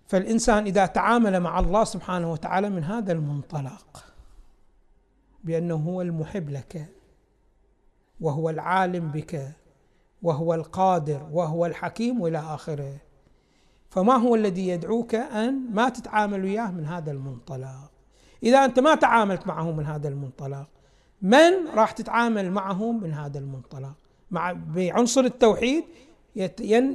فالإنسان 0.06 0.64
إذا 0.64 0.86
تعامل 0.86 1.40
مع 1.40 1.58
الله 1.60 1.84
سبحانه 1.84 2.32
وتعالى 2.32 2.70
من 2.70 2.84
هذا 2.84 3.12
المنطلق 3.12 4.04
بأنه 5.44 5.74
هو 5.74 6.02
المحب 6.02 6.50
لك. 6.50 6.88
وهو 8.20 8.50
العالم 8.50 9.10
بك 9.10 9.48
وهو 10.22 10.54
القادر 10.54 11.28
وهو 11.32 11.66
الحكيم 11.66 12.20
والى 12.20 12.38
آخره. 12.38 12.96
فما 13.90 14.14
هو 14.14 14.34
الذي 14.34 14.68
يدعوك 14.68 15.14
أن 15.14 15.70
ما 15.72 15.88
تتعامل 15.88 16.44
وياه 16.44 16.70
من 16.70 16.86
هذا 16.86 17.12
المنطلق؟ 17.12 17.90
إذا 18.42 18.64
أنت 18.64 18.80
ما 18.80 18.94
تعاملت 18.94 19.46
معه 19.46 19.72
من 19.72 19.86
هذا 19.86 20.08
المنطلق 20.08 20.66
من 21.22 21.68
راح 21.74 21.90
تتعامل 21.90 22.50
معه 22.50 22.92
من 22.92 23.12
هذا 23.12 23.38
المنطلق؟ 23.38 23.92
مع 24.30 24.52
بعنصر 24.52 25.20
التوحيد 25.20 25.84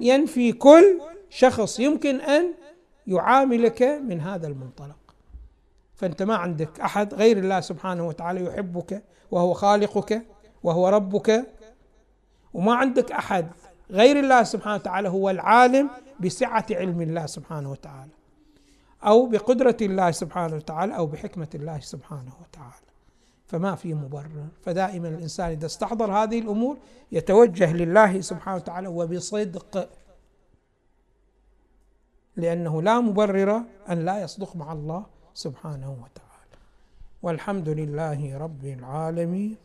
ينفي 0.02 0.52
كل 0.52 1.02
شخص 1.30 1.80
يمكن 1.80 2.22
أن 2.22 2.54
يعاملك 3.08 3.82
من 3.82 4.22
هذا 4.22 4.48
المنطلق. 4.48 4.98
فأنت 5.96 6.24
ما 6.24 6.36
عندك 6.36 6.80
أحد 6.80 7.14
غير 7.14 7.38
الله 7.38 7.60
سبحانه 7.60 8.08
وتعالى 8.08 8.46
يحبك 8.46 9.04
وهو 9.32 9.54
خالقك. 9.54 10.26
وهو 10.64 10.88
ربك 10.88 11.46
وما 12.54 12.76
عندك 12.76 13.12
أحد 13.12 13.48
غير 13.92 14.20
الله 14.20 14.44
سبحانه 14.44 14.76
وتعالى 14.76 15.10
هو 15.10 15.30
العالم 15.30 15.90
بسعة 16.20 16.66
علم 16.72 17.02
الله 17.02 17.26
سبحانه 17.26 17.72
وتعالى 17.72 18.12
أو 19.04 19.26
بقدرة 19.26 19.78
الله 19.82 20.12
سبحانه 20.12 20.56
وتعالى 20.56 20.98
أو 20.98 21.06
بحكمة 21.06 21.48
الله 21.56 21.80
سبحانه 21.80 22.32
وتعالى. 22.42 22.90
فما 23.48 23.76
في 23.76 23.94
مبرر. 23.94 24.48
فدائما 24.62 25.08
الإنسان 25.08 25.50
إذا 25.52 25.66
استحضر 25.66 26.12
هذه 26.12 26.40
الأمور 26.40 26.78
يتوجه 27.12 27.74
لله 27.74 28.22
سبحانه 28.22 28.58
وتعالى 28.58 28.88
وبصدق 28.88 29.90
لأنه 32.36 32.82
لا 32.82 33.00
مبرر 33.00 33.64
أن 33.90 34.06
لا 34.06 34.22
يصدق 34.22 34.56
مع 34.56 34.74
الله 34.74 35.06
سبحانه 35.34 35.90
وتعالى. 35.92 36.58
والحمد 37.22 37.70
لله 37.70 38.38
رب 38.38 38.66
العالمين. 38.66 39.58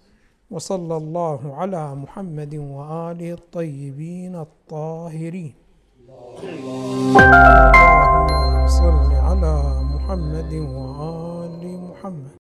وصلى 0.50 0.96
الله 0.96 1.40
على 1.54 1.94
محمد 1.94 2.54
وآله 2.54 3.32
الطيبين 3.32 4.34
الطاهرين. 4.36 5.54
اللهم 7.16 8.66
صل 8.66 9.12
على 9.28 9.56
محمد 9.94 10.52
وآل 10.54 11.64
محمد. 11.88 12.32